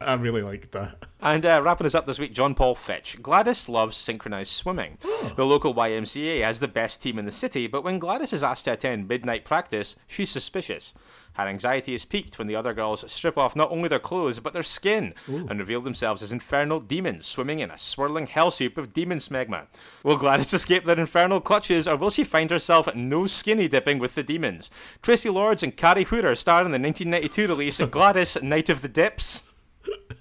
[0.07, 1.03] I really liked that.
[1.19, 3.21] And uh, wrapping us up this week, John Paul Fitch.
[3.21, 4.97] Gladys loves synchronized swimming.
[5.35, 8.65] the local YMCA has the best team in the city, but when Gladys is asked
[8.65, 10.93] to attend midnight practice, she's suspicious.
[11.33, 14.53] Her anxiety is peaked when the other girls strip off not only their clothes, but
[14.53, 18.93] their skin, and reveal themselves as infernal demons swimming in a swirling hell soup of
[18.93, 19.67] demon smegma.
[20.03, 24.15] Will Gladys escape their infernal clutches, or will she find herself no skinny dipping with
[24.15, 24.71] the demons?
[25.03, 29.46] Traci Lords and Carrie Hooter star in the 1992 release Gladys Night of the Dips.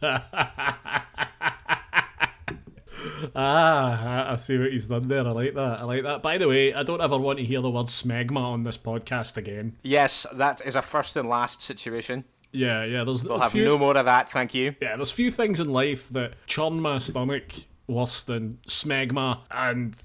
[3.35, 5.27] Ah, I- see what he's done there.
[5.27, 5.81] I like that.
[5.81, 6.23] I like that.
[6.23, 9.37] By the way, I don't ever want to hear the word smegma on this podcast
[9.37, 9.77] again.
[9.83, 12.25] Yes, that is a first and last situation.
[12.53, 13.05] Yeah, yeah.
[13.05, 14.75] There's We'll have few, no more of that, thank you.
[14.81, 17.53] yeah, there's few things in life that churn my stomach
[17.87, 19.97] worse than smegma and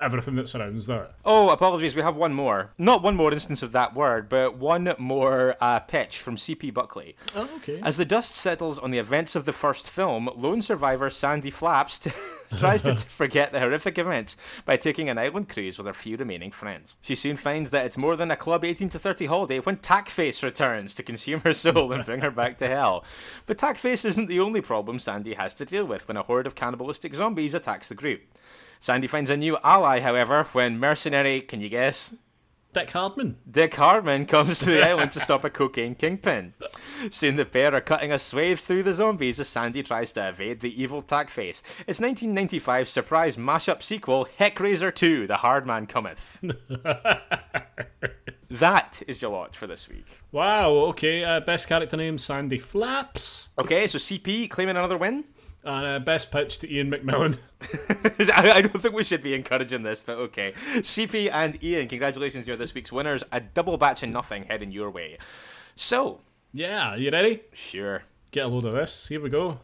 [0.00, 1.14] everything that surrounds that.
[1.24, 2.72] Oh, apologies, we have one more.
[2.78, 6.70] Not one more instance of that word, but one more uh, pitch from C.P.
[6.70, 7.16] Buckley.
[7.34, 7.80] Oh, okay.
[7.82, 11.98] As the dust settles on the events of the first film, lone survivor Sandy Flaps
[11.98, 12.10] t-
[12.58, 16.50] tries to forget the horrific events by taking an island cruise with her few remaining
[16.50, 16.96] friends.
[17.00, 20.42] She soon finds that it's more than a Club 18 to 30 holiday when Tackface
[20.42, 23.04] returns to consume her soul and bring her back to hell.
[23.46, 26.54] But Tackface isn't the only problem Sandy has to deal with when a horde of
[26.54, 28.22] cannibalistic zombies attacks the group.
[28.84, 32.14] Sandy finds a new ally, however, when mercenary, can you guess?
[32.74, 33.38] Dick Hardman.
[33.50, 36.52] Dick Hardman comes to the island to stop a cocaine kingpin.
[37.08, 40.60] Soon the pair are cutting a swathe through the zombies as Sandy tries to evade
[40.60, 41.62] the evil Tackface.
[41.86, 46.42] It's 1995's surprise mashup sequel, Heckraiser 2, The Hard Man Cometh.
[48.50, 50.04] that is your lot for this week.
[50.30, 50.68] Wow.
[50.90, 51.24] Okay.
[51.24, 53.48] Uh, best character name Sandy Flaps.
[53.58, 55.24] Okay, so CP claiming another win?
[55.64, 57.38] And uh, best pitch to Ian McMillan.
[58.34, 60.52] I don't think we should be encouraging this, but okay.
[60.76, 63.24] CP and Ian, congratulations, you're this week's winners.
[63.32, 65.16] A double batch of nothing heading your way.
[65.74, 66.20] So,
[66.52, 66.94] yeah.
[66.94, 67.42] You ready?
[67.52, 68.04] sure.
[68.30, 69.06] Get a load of this.
[69.06, 69.58] Here we go.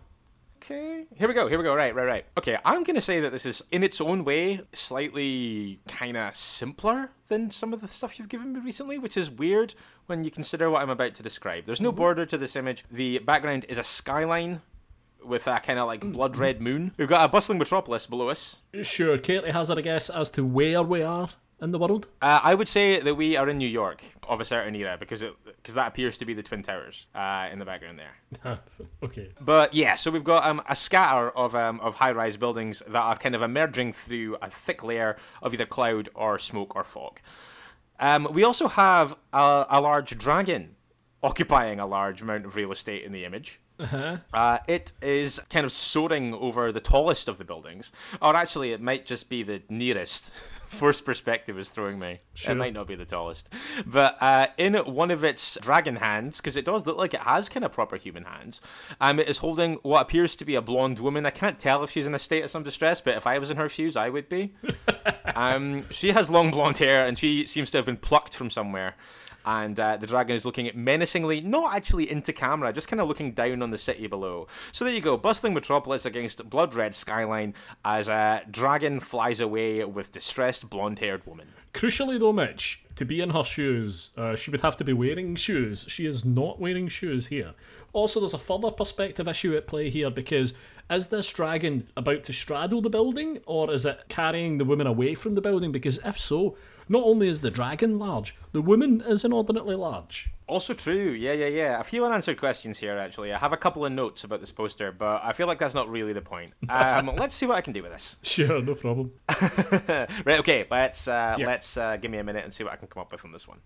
[0.62, 1.06] Okay.
[1.16, 1.48] Here we go.
[1.48, 1.74] Here we go.
[1.74, 2.24] Right, right, right.
[2.38, 6.36] Okay, I'm going to say that this is, in its own way, slightly kind of
[6.36, 9.74] simpler than some of the stuff you've given me recently, which is weird
[10.06, 11.64] when you consider what I'm about to describe.
[11.64, 12.84] There's no border to this image.
[12.90, 14.60] The background is a skyline
[15.24, 16.92] with a kind of like blood red moon.
[16.96, 18.62] We've got a bustling metropolis below us.
[18.83, 19.18] Sure.
[19.18, 21.30] Katie hazard a guess as to where we are
[21.61, 22.09] in the world.
[22.22, 25.22] Uh, I would say that we are in New York of a certain era because
[25.22, 28.61] it because that appears to be the Twin Towers uh, in the background there.
[29.02, 29.30] okay.
[29.40, 33.00] But yeah, so we've got um, a scatter of um, of high rise buildings that
[33.00, 37.20] are kind of emerging through a thick layer of either cloud or smoke or fog.
[37.98, 40.76] Um, we also have a, a large dragon
[41.22, 43.61] occupying a large amount of real estate in the image.
[43.80, 44.16] Uh-huh.
[44.32, 47.90] Uh, it is kind of soaring over the tallest of the buildings.
[48.20, 50.32] Or actually, it might just be the nearest.
[50.70, 52.18] First perspective is throwing me.
[52.34, 52.52] Sure.
[52.52, 53.48] It might not be the tallest.
[53.84, 57.48] But uh, in one of its dragon hands, because it does look like it has
[57.48, 58.60] kind of proper human hands,
[59.00, 61.26] um, it is holding what appears to be a blonde woman.
[61.26, 63.50] I can't tell if she's in a state of some distress, but if I was
[63.50, 64.52] in her shoes, I would be.
[65.34, 68.94] um, she has long blonde hair and she seems to have been plucked from somewhere
[69.44, 73.33] and uh, the dragon is looking menacingly, not actually into camera, just kind of looking
[73.33, 74.46] down on the city below.
[74.72, 79.85] So there you go, bustling metropolis against blood red skyline as a dragon flies away
[79.85, 81.48] with distressed blonde-haired woman.
[81.72, 85.34] Crucially, though, Mitch, to be in her shoes, uh, she would have to be wearing
[85.34, 85.86] shoes.
[85.88, 87.54] She is not wearing shoes here.
[87.94, 90.52] Also, there's a further perspective issue at play here because
[90.90, 95.14] is this dragon about to straddle the building or is it carrying the woman away
[95.14, 95.72] from the building?
[95.72, 96.58] Because if so,
[96.90, 100.30] not only is the dragon large, the woman is inordinately large.
[100.50, 101.80] Also true, yeah, yeah, yeah.
[101.80, 103.32] A few unanswered questions here, actually.
[103.32, 105.88] I have a couple of notes about this poster, but I feel like that's not
[105.88, 106.52] really the point.
[106.68, 108.16] Um, let's see what I can do with this.
[108.22, 109.12] Sure, no problem.
[110.24, 110.66] right, okay.
[110.70, 111.46] Let's uh, yeah.
[111.46, 113.33] let's uh, give me a minute and see what I can come up with on
[113.33, 113.61] this one.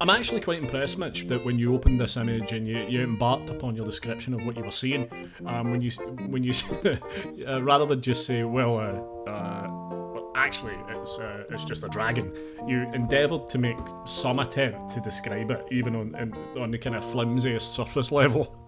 [0.00, 3.50] I'm actually quite impressed, Mitch, that when you opened this image and you, you embarked
[3.50, 5.08] upon your description of what you were seeing,
[5.46, 5.90] um, when you
[6.28, 6.52] when you
[7.48, 12.32] uh, rather than just say, well, uh, uh, actually it's uh, it's just a dragon,
[12.66, 17.04] you endeavoured to make some attempt to describe it, even on on the kind of
[17.04, 18.54] flimsiest surface level.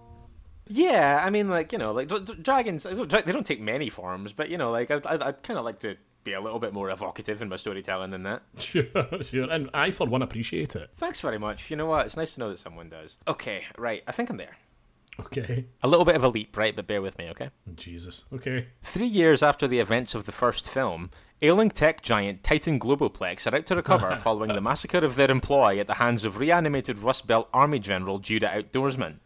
[0.72, 3.90] Yeah, I mean, like you know, like d- d- dragons, uh, they don't take many
[3.90, 6.60] forms, but you know, like I'd, I'd, I'd kind of like to be a little
[6.60, 8.42] bit more evocative in my storytelling than that.
[8.58, 8.84] Sure,
[9.22, 9.50] sure.
[9.50, 10.90] And I, for one, appreciate it.
[10.96, 11.70] Thanks very much.
[11.70, 12.06] You know what?
[12.06, 13.18] It's nice to know that someone does.
[13.26, 14.02] Okay, right.
[14.06, 14.56] I think I'm there.
[15.18, 15.66] Okay.
[15.82, 16.74] A little bit of a leap, right?
[16.74, 17.50] But bear with me, okay?
[17.74, 18.24] Jesus.
[18.32, 18.68] Okay.
[18.82, 21.10] Three years after the events of the first film,
[21.42, 25.80] ailing tech giant Titan Globoplex are out to recover following the massacre of their employee
[25.80, 29.16] at the hands of reanimated Rust Belt Army General Judah Outdoorsman.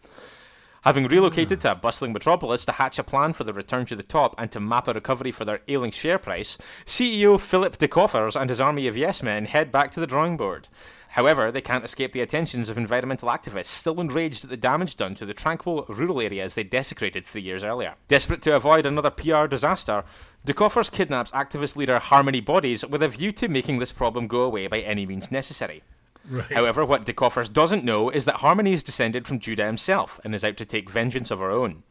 [0.84, 1.62] Having relocated hmm.
[1.62, 4.52] to a bustling metropolis to hatch a plan for the return to the top and
[4.52, 8.60] to map a recovery for their ailing share price, CEO Philip de DeCoffers and his
[8.60, 10.68] army of yes men head back to the drawing board.
[11.08, 15.14] However, they can't escape the attentions of environmental activists still enraged at the damage done
[15.14, 17.94] to the tranquil rural areas they desecrated three years earlier.
[18.08, 20.04] Desperate to avoid another PR disaster,
[20.44, 24.42] De DeCoffers kidnaps activist leader Harmony Bodies with a view to making this problem go
[24.42, 25.82] away by any means necessary.
[26.28, 26.52] Right.
[26.52, 30.44] However, what DeCoffers doesn't know is that Harmony is descended from Judah himself and is
[30.44, 31.82] out to take vengeance of her own.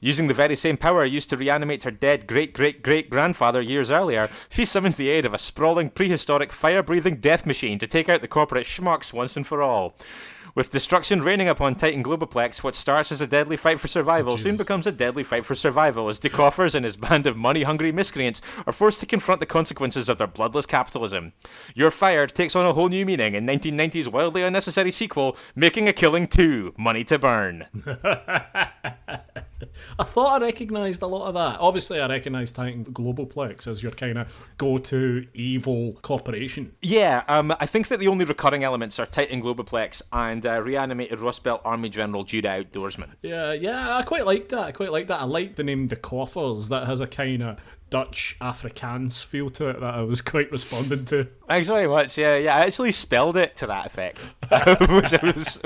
[0.00, 3.90] Using the very same power used to reanimate her dead great great great grandfather years
[3.90, 8.08] earlier, she summons the aid of a sprawling prehistoric fire breathing death machine to take
[8.08, 9.96] out the corporate schmucks once and for all.
[10.56, 14.36] With destruction raining upon Titan Globoplex, what starts as a deadly fight for survival oh,
[14.36, 17.92] soon becomes a deadly fight for survival as DeCoffers and his band of money hungry
[17.92, 21.34] miscreants are forced to confront the consequences of their bloodless capitalism.
[21.74, 25.92] You're Fired takes on a whole new meaning in 1990's wildly unnecessary sequel, Making a
[25.92, 27.66] Killing 2 Money to Burn.
[29.98, 31.58] I thought I recognised a lot of that.
[31.60, 36.72] Obviously, I recognise Titan Globoplex as your kind of go-to evil corporation.
[36.82, 41.20] Yeah, um, I think that the only recurring elements are Titan Globoplex and uh, reanimated
[41.20, 43.10] Rust Belt Army General Judah Outdoorsman.
[43.22, 44.60] Yeah, yeah, I quite like that.
[44.60, 45.20] I quite like that.
[45.20, 46.68] I like the name the Coffers.
[46.68, 51.04] That has a kind of Dutch Afrikaans feel to it that I was quite responding
[51.06, 51.28] to.
[51.48, 52.18] Thanks very much.
[52.18, 52.56] Yeah, yeah.
[52.56, 54.18] I actually spelled it to that effect,
[54.90, 55.60] which I was.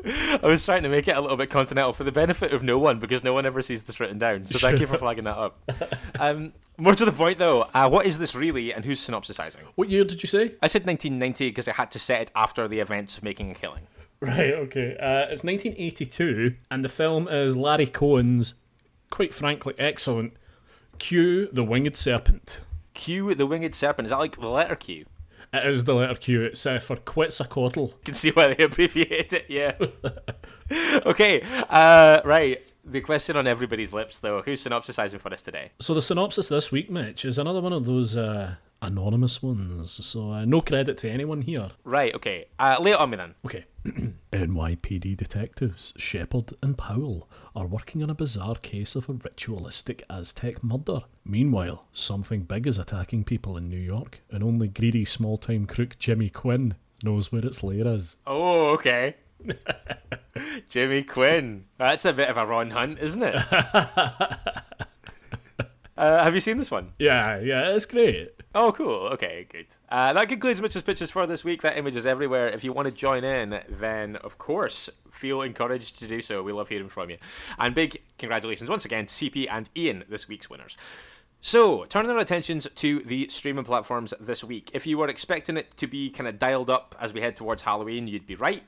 [0.04, 2.78] I was trying to make it a little bit continental for the benefit of no
[2.78, 4.46] one because no one ever sees this written down.
[4.46, 5.58] So thank you for flagging that up.
[6.20, 9.62] Um, more to the point though, uh, what is this really and who's synopsisizing?
[9.76, 10.54] What year did you say?
[10.60, 13.54] I said 1990 because I had to set it after the events of Making a
[13.54, 13.86] Killing.
[14.20, 14.96] Right, okay.
[14.96, 18.54] Uh, it's 1982 and the film is Larry Cohen's,
[19.10, 20.32] quite frankly, excellent
[20.98, 22.62] Q the Winged Serpent.
[22.94, 24.06] Q the Winged Serpent.
[24.06, 25.06] Is that like the letter Q?
[25.52, 26.42] It is the letter Q.
[26.42, 27.80] It's uh, for Quetzalcoatl.
[27.80, 29.76] You can see why they abbreviate it, yeah.
[31.06, 32.67] okay, uh, right.
[32.90, 34.40] The question on everybody's lips, though.
[34.40, 35.72] Who's synopsisizing for us today?
[35.78, 40.04] So the synopsis this week, Mitch, is another one of those uh, anonymous ones.
[40.06, 41.68] So uh, no credit to anyone here.
[41.84, 42.46] Right, okay.
[42.58, 43.34] Uh, lay it on me then.
[43.44, 43.64] Okay.
[44.32, 50.64] NYPD detectives Shepard and Powell are working on a bizarre case of a ritualistic Aztec
[50.64, 51.02] murder.
[51.26, 55.98] Meanwhile, something big is attacking people in New York, and only greedy small time crook
[55.98, 56.74] Jimmy Quinn
[57.04, 58.16] knows where its lair is.
[58.26, 59.16] Oh, okay.
[60.68, 61.64] Jimmy Quinn.
[61.78, 63.36] That's a bit of a Ron Hunt, isn't it?
[65.98, 66.92] Uh, have you seen this one?
[67.00, 68.30] Yeah, yeah, it's great.
[68.54, 69.08] Oh, cool.
[69.08, 69.66] Okay, good.
[69.88, 71.62] Uh, that concludes Mitch's Pitches for this week.
[71.62, 72.46] That image is everywhere.
[72.46, 76.40] If you want to join in, then of course, feel encouraged to do so.
[76.44, 77.18] We love hearing from you.
[77.58, 80.76] And big congratulations once again to CP and Ian, this week's winners.
[81.40, 84.70] So, turning our attentions to the streaming platforms this week.
[84.72, 87.62] If you were expecting it to be kind of dialed up as we head towards
[87.62, 88.62] Halloween, you'd be right.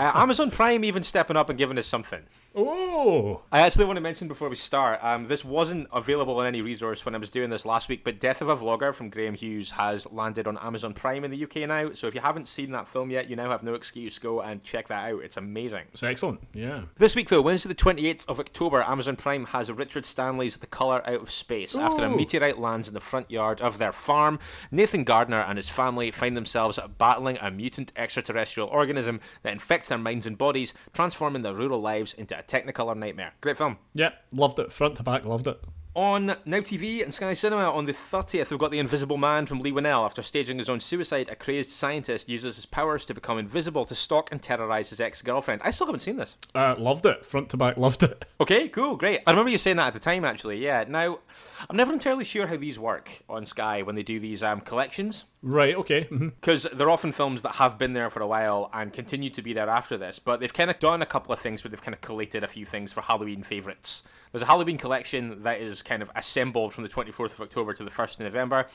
[0.00, 2.22] Uh, Amazon Prime even stepping up and giving us something.
[2.54, 6.62] Oh, I actually want to mention before we start, um, this wasn't available in any
[6.62, 9.34] resource when I was doing this last week, but Death of a Vlogger from Graham
[9.34, 11.92] Hughes has landed on Amazon Prime in the UK now.
[11.92, 14.18] So if you haven't seen that film yet, you now have no excuse.
[14.18, 15.22] Go and check that out.
[15.22, 15.84] It's amazing.
[15.92, 16.40] it's excellent.
[16.52, 16.82] Yeah.
[16.98, 21.02] This week, though, Wednesday the 28th of October, Amazon Prime has Richard Stanley's The Colour
[21.06, 21.76] Out of Space.
[21.76, 24.40] After a meteorite lands in the front yard of their farm,
[24.72, 29.98] Nathan Gardner and his family find themselves battling a mutant extraterrestrial organism that infects their
[29.98, 33.34] minds and bodies, transforming their rural lives into a Technicolor nightmare.
[33.40, 33.78] Great film.
[33.94, 34.72] Yeah, loved it.
[34.72, 35.60] Front to back, loved it.
[35.96, 39.58] On Now TV and Sky Cinema on the 30th, we've got The Invisible Man from
[39.58, 40.04] Leigh Whannell.
[40.04, 43.94] After staging his own suicide, a crazed scientist uses his powers to become invisible to
[43.96, 45.62] stalk and terrorize his ex girlfriend.
[45.64, 46.36] I still haven't seen this.
[46.54, 47.26] Uh, loved it.
[47.26, 48.24] Front to back, loved it.
[48.40, 49.20] Okay, cool, great.
[49.26, 50.64] I remember you saying that at the time, actually.
[50.64, 50.84] Yeah.
[50.88, 51.18] Now,
[51.68, 55.26] I'm never entirely sure how these work on Sky when they do these um, collections,
[55.42, 56.04] Right, okay.
[56.04, 59.42] hmm because they're often films that have been there for a while and continue to
[59.42, 60.18] be there after this.
[60.18, 62.48] But they've kind of done a couple of things where they've kind of collated a
[62.48, 64.04] few things for Halloween favourites.
[64.32, 67.84] There's a Halloween collection that is kind of assembled from the 24th of October to
[67.84, 68.66] the 1st of November.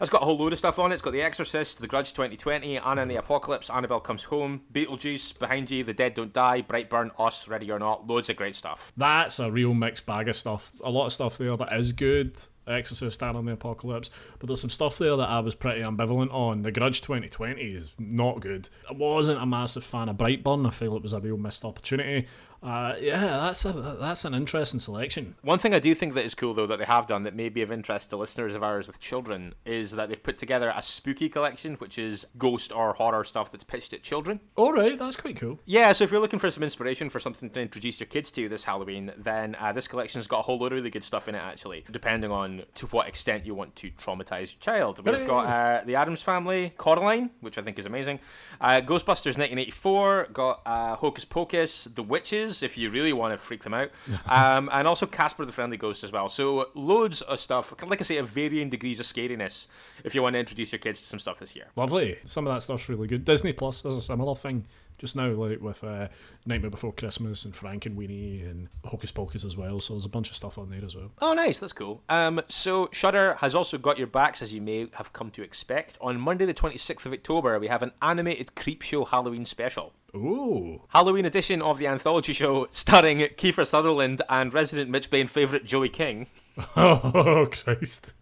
[0.00, 0.94] It's got a whole load of stuff on it.
[0.94, 5.38] It's got The Exorcist, The Grudge 2020, Anna and the Apocalypse, Annabelle Comes Home, Beetlejuice,
[5.38, 8.06] Behind You, The Dead Don't Die, Brightburn, Us, Ready or Not.
[8.06, 8.92] Loads of great stuff.
[8.96, 10.72] That's a real mixed bag of stuff.
[10.84, 12.40] A lot of stuff there that is good.
[12.66, 14.10] Uh, Exorcist, Stand on the Apocalypse.
[14.38, 16.62] But there's some stuff there that I was pretty ambivalent on.
[16.62, 18.68] The Grudge 2020 is not good.
[18.88, 20.66] I wasn't a massive fan of Brightburn.
[20.66, 22.26] I feel it was a real missed opportunity.
[22.62, 25.34] Uh, yeah, that's a that's an interesting selection.
[25.42, 27.48] One thing I do think that is cool, though, that they have done that may
[27.48, 30.82] be of interest to listeners of ours with children is that they've put together a
[30.82, 34.40] spooky collection, which is ghost or horror stuff that's pitched at children.
[34.56, 35.58] All right, that's quite cool.
[35.64, 38.48] Yeah, so if you're looking for some inspiration for something to introduce your kids to
[38.48, 41.34] this Halloween, then uh, this collection's got a whole load of really good stuff in
[41.34, 45.04] it, actually, depending on to what extent you want to traumatize your child.
[45.04, 48.20] We've got uh, The Addams Family, Coraline, which I think is amazing,
[48.60, 53.62] uh, Ghostbusters 1984, got uh, Hocus Pocus, The Witches, if you really want to freak
[53.62, 53.90] them out,
[54.26, 56.28] um, and also Casper the Friendly Ghost as well.
[56.28, 59.68] So loads of stuff, like I say, of varying degrees of scariness
[60.04, 61.66] if you want to introduce your kids to some stuff this year.
[61.76, 62.18] Lovely.
[62.24, 63.24] Some of that stuff's really good.
[63.24, 64.66] Disney Plus has a similar thing
[65.00, 66.08] just now, like with uh,
[66.44, 69.80] Nightmare Before Christmas and Frankenweenie and Hocus Pocus as well.
[69.80, 71.10] So there's a bunch of stuff on there as well.
[71.20, 71.58] Oh, nice.
[71.58, 72.02] That's cool.
[72.10, 75.96] Um, so Shudder has also got your backs, as you may have come to expect.
[76.02, 79.94] On Monday, the 26th of October, we have an animated Creepshow Halloween special.
[80.14, 80.82] Ooh.
[80.88, 85.88] Halloween edition of the anthology show starring Kiefer Sutherland and resident Mitch Bain favourite Joey
[85.88, 86.26] King.
[86.76, 88.12] Oh, Christ.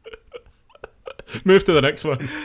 [1.45, 2.29] Move to the next one.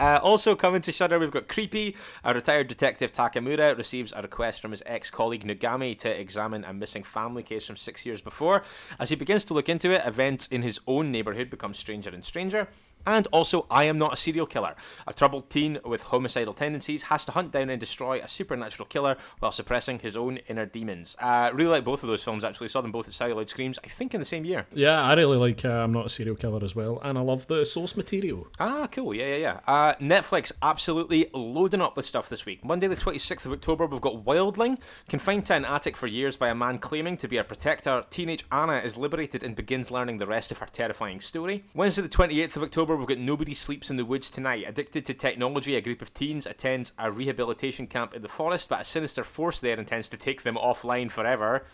[0.00, 1.96] Uh, also coming to Shudder, we've got Creepy.
[2.24, 7.02] A retired detective Takamura receives a request from his ex-colleague Nogami to examine a missing
[7.02, 8.64] family case from six years before.
[8.98, 12.24] As he begins to look into it, events in his own neighbourhood become stranger and
[12.24, 12.68] stranger.
[13.08, 14.76] And also, I Am Not a Serial Killer.
[15.06, 19.16] A troubled teen with homicidal tendencies has to hunt down and destroy a supernatural killer
[19.38, 21.16] while suppressing his own inner demons.
[21.18, 22.68] Uh, really like both of those films, actually.
[22.68, 24.66] Saw them both at Celluloid Screams, I think in the same year.
[24.74, 27.00] Yeah, I really like uh, I'm Not a Serial Killer as well.
[27.02, 28.46] And I love the source material.
[28.60, 29.14] Ah, cool.
[29.14, 29.60] Yeah, yeah, yeah.
[29.66, 32.62] Uh, Netflix absolutely loading up with stuff this week.
[32.62, 34.78] Monday, the 26th of October, we've got Wildling.
[35.08, 38.44] Confined to an attic for years by a man claiming to be a protector, teenage
[38.52, 41.64] Anna is liberated and begins learning the rest of her terrifying story.
[41.72, 44.64] Wednesday, the 28th of October, we've got Nobody Sleeps in the Woods Tonight.
[44.66, 48.80] Addicted to technology, a group of teens attends a rehabilitation camp in the forest, but
[48.80, 51.64] a sinister force there intends to take them offline forever.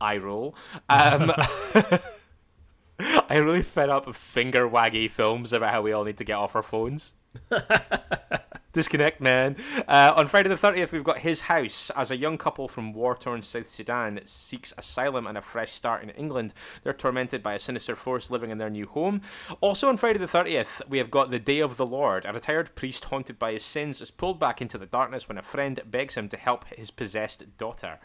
[0.00, 0.54] I roll.
[0.88, 1.32] Um,
[2.98, 6.54] I really fed up finger waggy films about how we all need to get off
[6.54, 7.14] our phones.
[8.74, 9.54] Disconnect, man.
[9.86, 11.90] Uh, on Friday the 30th, we've got His House.
[11.90, 16.02] As a young couple from war torn South Sudan seeks asylum and a fresh start
[16.02, 16.52] in England,
[16.82, 19.22] they're tormented by a sinister force living in their new home.
[19.60, 22.24] Also on Friday the 30th, we have got The Day of the Lord.
[22.24, 25.42] A retired priest haunted by his sins is pulled back into the darkness when a
[25.44, 28.00] friend begs him to help his possessed daughter.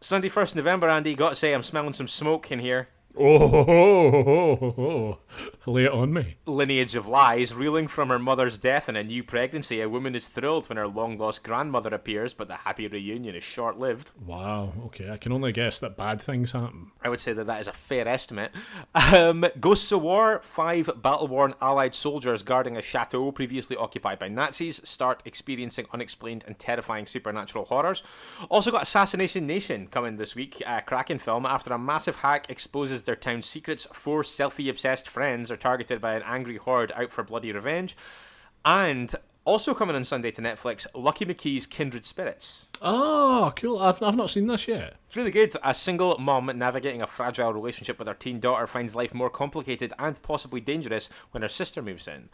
[0.00, 2.86] Sunday, 1st November, Andy, gotta say, I'm smelling some smoke in here.
[3.18, 5.18] Oh, ho, ho, ho.
[5.66, 6.36] lay it on me.
[6.46, 10.28] lineage of lies, reeling from her mother's death and a new pregnancy, a woman is
[10.28, 14.12] thrilled when her long lost grandmother appears, but the happy reunion is short lived.
[14.24, 16.90] Wow, okay, I can only guess that bad things happen.
[17.02, 18.52] I would say that that is a fair estimate.
[18.94, 24.28] Um, Ghosts of War, five battle worn Allied soldiers guarding a chateau previously occupied by
[24.28, 28.02] Nazis start experiencing unexplained and terrifying supernatural horrors.
[28.50, 31.44] Also got Assassination Nation coming this week, a cracking film.
[31.44, 36.14] After a massive hack exposes their town's secrets, four selfie obsessed friends are targeted by
[36.14, 37.96] an angry horde out for bloody revenge.
[38.64, 42.68] And Also coming on Sunday to Netflix, Lucky McKee's Kindred Spirits.
[42.80, 43.80] Oh, cool.
[43.80, 44.94] I've, I've not seen this yet.
[45.08, 45.56] It's really good.
[45.64, 49.92] A single mom navigating a fragile relationship with her teen daughter finds life more complicated
[49.98, 52.28] and possibly dangerous when her sister moves in.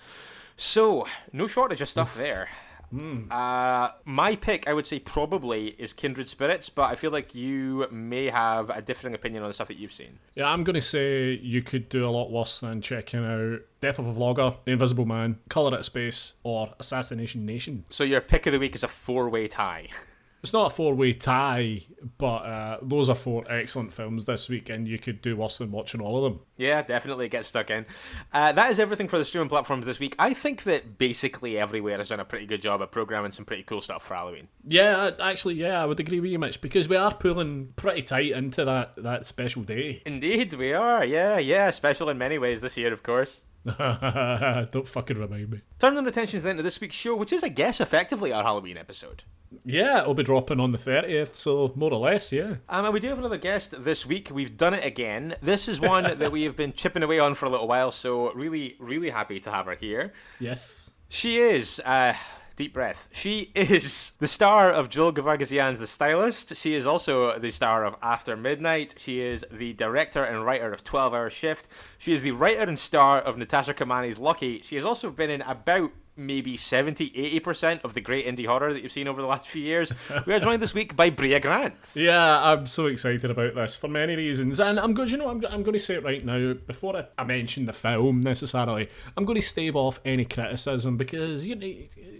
[0.58, 2.50] So, no shortage of stuff there.
[2.92, 7.86] Uh, my pick, I would say, probably is Kindred Spirits, but I feel like you
[7.90, 10.18] may have a differing opinion on the stuff that you've seen.
[10.34, 13.98] Yeah, I'm going to say you could do a lot worse than checking out Death
[13.98, 17.84] of a Vlogger, The Invisible Man, Colour Out of Space, or Assassination Nation.
[17.90, 19.88] So your pick of the week is a four-way tie.
[20.42, 21.82] It's not a four way tie,
[22.16, 25.72] but uh, those are four excellent films this week, and you could do worse than
[25.72, 26.40] watching all of them.
[26.56, 27.86] Yeah, definitely get stuck in.
[28.32, 30.14] Uh, that is everything for the streaming platforms this week.
[30.18, 33.64] I think that basically everywhere has done a pretty good job of programming some pretty
[33.64, 34.48] cool stuff for Halloween.
[34.64, 38.32] Yeah, actually, yeah, I would agree with you, Mitch, because we are pulling pretty tight
[38.32, 40.02] into that, that special day.
[40.06, 41.04] Indeed, we are.
[41.04, 41.70] Yeah, yeah.
[41.70, 43.42] Special in many ways this year, of course.
[44.72, 45.60] Don't fucking remind me.
[45.78, 49.24] Turning attentions then to this week's show, which is, I guess, effectively our Halloween episode.
[49.64, 52.56] Yeah, it'll be dropping on the 30th, so more or less, yeah.
[52.68, 54.30] Um, and we do have another guest this week.
[54.32, 55.34] We've done it again.
[55.40, 58.32] This is one that we have been chipping away on for a little while, so
[58.32, 60.12] really, really happy to have her here.
[60.38, 60.90] Yes.
[61.08, 62.14] She is, uh,
[62.58, 63.08] deep breath.
[63.12, 66.56] She is the star of Jill Gevargizian's The Stylist.
[66.56, 68.96] She is also the star of After Midnight.
[68.98, 71.68] She is the director and writer of 12 Hour Shift.
[71.98, 74.60] She is the writer and star of Natasha Kermani's Lucky.
[74.60, 78.82] She has also been in about maybe 70 80% of the great indie horror that
[78.82, 79.92] you've seen over the last few years.
[80.26, 81.94] We are joined this week by Brea Grant.
[82.08, 85.08] Yeah, I'm so excited about this for many reasons, and I'm going.
[85.10, 87.72] You know, I'm, I'm going to say it right now before I, I mention the
[87.72, 88.88] film necessarily.
[89.16, 91.66] I'm going to stave off any criticism because you know,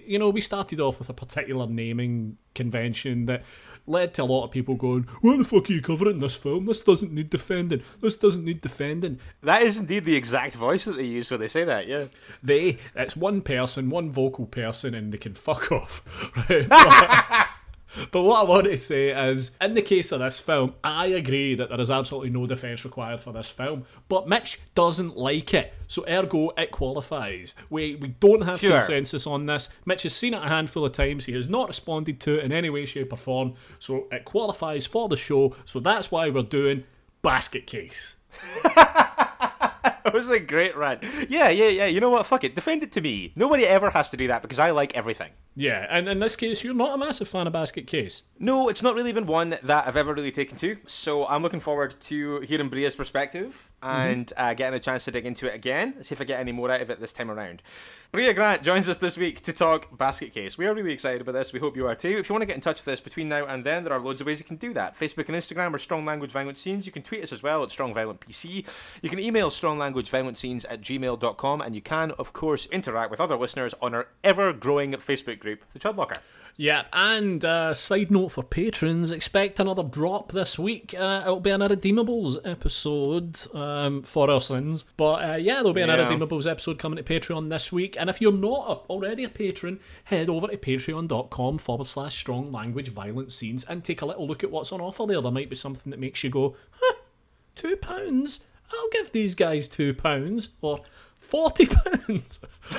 [0.09, 3.45] you know, we started off with a particular naming convention that
[3.87, 6.67] led to a lot of people going, "What the fuck are you covering this film?
[6.67, 7.83] This doesn't need defending.
[8.01, 11.49] This doesn't need defending." That is indeed the exact voice that they use when they
[11.49, 12.07] say that, yeah.
[12.43, 16.03] They, it's one person, one vocal person, and they can fuck off.
[16.49, 16.69] Right?
[16.69, 17.48] But-
[18.11, 21.55] But what I want to say is, in the case of this film, I agree
[21.55, 23.85] that there is absolutely no defence required for this film.
[24.09, 27.55] But Mitch doesn't like it, so ergo it qualifies.
[27.71, 28.79] We we don't have Sure.
[28.79, 29.69] consensus on this.
[29.85, 31.25] Mitch has seen it a handful of times.
[31.27, 33.55] He has not responded to it in any way, shape, or form.
[33.79, 35.55] So it qualifies for the show.
[35.65, 36.85] So that's why we're doing
[37.23, 38.17] basket case.
[40.13, 41.05] That was a great rant.
[41.29, 41.87] Yeah, yeah, yeah.
[41.87, 42.25] You know what?
[42.25, 42.55] Fuck it.
[42.55, 43.33] Defend it to me.
[43.37, 45.33] Nobody ever has to do that because I like everything.
[45.55, 48.23] Yeah, and in this case, you're not a massive fan of basket case.
[48.39, 50.79] No, it's not really been one that I've ever really taken to.
[50.87, 55.27] So I'm looking forward to hearing Brea's perspective and uh, getting a chance to dig
[55.27, 56.03] into it again.
[56.03, 57.61] See if I get any more out of it this time around.
[58.11, 60.57] Brea Grant joins us this week to talk Basket Case.
[60.57, 61.53] We are really excited about this.
[61.53, 62.17] We hope you are too.
[62.17, 64.01] If you want to get in touch with us between now and then, there are
[64.01, 64.99] loads of ways you can do that.
[64.99, 66.87] Facebook and Instagram are Strong Language Violent Scenes.
[66.87, 68.65] You can tweet us as well at Strong Violent PC.
[69.03, 71.61] You can email stronglanguageviolentscenes at gmail.com.
[71.61, 75.65] And you can, of course, interact with other listeners on our ever growing Facebook group,
[75.75, 76.21] The Chudlocker.
[76.61, 80.93] Yeah, and uh, side note for patrons, expect another drop this week.
[80.93, 84.83] Uh, it'll be an Irredeemables episode um, for our sins.
[84.97, 85.99] But uh, yeah, there'll be an Yeah.
[85.99, 87.97] Irredeemables episode coming to Patreon this week.
[87.97, 92.51] And if you're not a- already a patron, head over to patreon.com forward slash strong
[92.51, 95.23] language violent scenes and take a little look at what's on offer there.
[95.23, 96.95] There might be something that makes you go, huh,
[97.55, 98.41] two pounds?
[98.73, 100.49] I'll give these guys two pounds.
[100.61, 100.81] Or
[101.29, 102.41] forty pounds.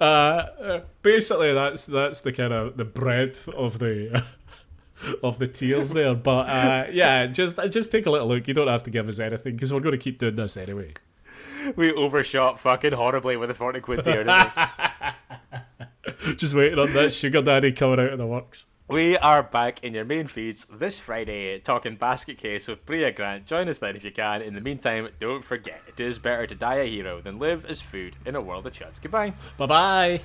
[0.00, 4.24] uh, basically that's that's the kind of the breadth of the
[5.22, 8.68] of the tiers there but uh, yeah just just take a little look you don't
[8.68, 10.92] have to give us anything because we're going to keep doing this anyway
[11.74, 14.50] We overshot fucking horribly with the 40 quid tier, didn't
[16.26, 16.34] we?
[16.36, 19.94] just waiting on that sugar daddy coming out of the works We are back in
[19.94, 23.44] your main feeds this Friday talking Basket Case with Brea Grant.
[23.44, 24.42] Join us then if you can.
[24.42, 27.82] In the meantime, don't forget, it is better to die a hero than live as
[27.82, 29.02] food in a world of chuds.
[29.02, 29.32] Goodbye.
[29.58, 30.20] bye bye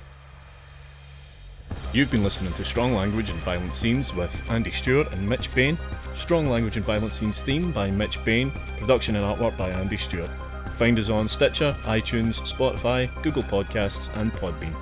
[1.92, 5.76] You've been listening to Strong Language and Violent Scenes with Andy Stewart and Mitch Bain.
[6.14, 8.52] Strong Language and Violent Scenes theme by Mitch Bain.
[8.76, 10.30] Production and artwork by Andy Stewart.
[10.78, 14.74] Find us on Stitcher, iTunes, Spotify, Google Podcasts, and Podbean.